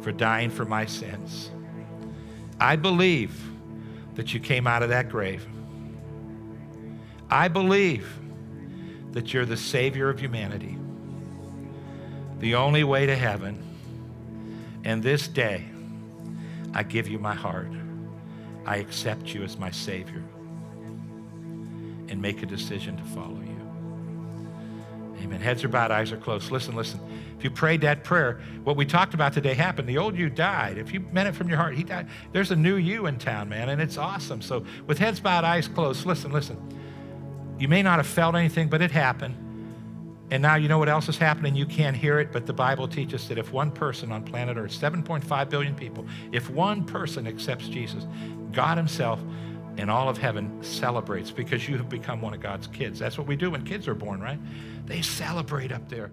for 0.00 0.12
dying 0.12 0.48
for 0.48 0.64
my 0.64 0.86
sins. 0.86 1.50
I 2.58 2.76
believe 2.76 3.38
that 4.14 4.32
you 4.32 4.40
came 4.40 4.66
out 4.66 4.82
of 4.82 4.88
that 4.88 5.10
grave. 5.10 5.46
I 7.28 7.48
believe 7.48 8.19
that 9.12 9.32
you're 9.32 9.46
the 9.46 9.56
Savior 9.56 10.08
of 10.08 10.20
humanity, 10.20 10.78
the 12.38 12.54
only 12.54 12.84
way 12.84 13.06
to 13.06 13.16
heaven. 13.16 13.62
And 14.84 15.02
this 15.02 15.28
day, 15.28 15.64
I 16.72 16.82
give 16.82 17.08
you 17.08 17.18
my 17.18 17.34
heart. 17.34 17.72
I 18.64 18.76
accept 18.76 19.34
you 19.34 19.42
as 19.42 19.58
my 19.58 19.70
Savior 19.70 20.22
and 22.08 22.20
make 22.20 22.42
a 22.42 22.46
decision 22.46 22.96
to 22.96 23.02
follow 23.04 23.40
you. 23.40 23.50
Amen. 25.22 25.40
Heads 25.40 25.64
are 25.64 25.68
bowed, 25.68 25.90
eyes 25.90 26.12
are 26.12 26.16
closed. 26.16 26.50
Listen, 26.50 26.74
listen. 26.74 27.00
If 27.36 27.44
you 27.44 27.50
prayed 27.50 27.80
that 27.82 28.04
prayer, 28.04 28.40
what 28.64 28.76
we 28.76 28.84
talked 28.84 29.14
about 29.14 29.32
today 29.32 29.54
happened. 29.54 29.88
The 29.88 29.98
old 29.98 30.16
you 30.16 30.28
died. 30.28 30.78
If 30.78 30.92
you 30.92 31.00
meant 31.00 31.28
it 31.28 31.34
from 31.34 31.48
your 31.48 31.56
heart, 31.56 31.74
he 31.74 31.84
died. 31.84 32.08
There's 32.32 32.50
a 32.50 32.56
new 32.56 32.76
you 32.76 33.06
in 33.06 33.18
town, 33.18 33.48
man, 33.48 33.68
and 33.70 33.80
it's 33.80 33.96
awesome. 33.96 34.42
So, 34.42 34.64
with 34.86 34.98
heads 34.98 35.20
bowed, 35.20 35.44
eyes 35.44 35.68
closed, 35.68 36.04
listen, 36.06 36.32
listen. 36.32 36.58
You 37.60 37.68
may 37.68 37.82
not 37.82 37.98
have 37.98 38.06
felt 38.06 38.34
anything, 38.34 38.68
but 38.68 38.80
it 38.80 38.90
happened. 38.90 39.36
And 40.30 40.42
now 40.42 40.54
you 40.54 40.66
know 40.66 40.78
what 40.78 40.88
else 40.88 41.08
is 41.08 41.18
happening? 41.18 41.54
You 41.54 41.66
can't 41.66 41.96
hear 41.96 42.18
it, 42.20 42.32
but 42.32 42.46
the 42.46 42.52
Bible 42.54 42.88
teaches 42.88 43.28
that 43.28 43.36
if 43.36 43.52
one 43.52 43.70
person 43.70 44.12
on 44.12 44.22
planet 44.24 44.56
Earth, 44.56 44.70
7.5 44.72 45.50
billion 45.50 45.74
people, 45.74 46.06
if 46.32 46.48
one 46.48 46.84
person 46.84 47.26
accepts 47.26 47.68
Jesus, 47.68 48.06
God 48.52 48.78
Himself 48.78 49.20
and 49.76 49.90
all 49.90 50.08
of 50.08 50.16
heaven 50.16 50.62
celebrates 50.62 51.30
because 51.30 51.68
you 51.68 51.76
have 51.76 51.88
become 51.88 52.22
one 52.22 52.32
of 52.32 52.40
God's 52.40 52.66
kids. 52.66 52.98
That's 52.98 53.18
what 53.18 53.26
we 53.26 53.36
do 53.36 53.50
when 53.50 53.64
kids 53.64 53.86
are 53.88 53.94
born, 53.94 54.20
right? 54.20 54.38
They 54.86 55.02
celebrate 55.02 55.70
up 55.70 55.88
there. 55.88 56.12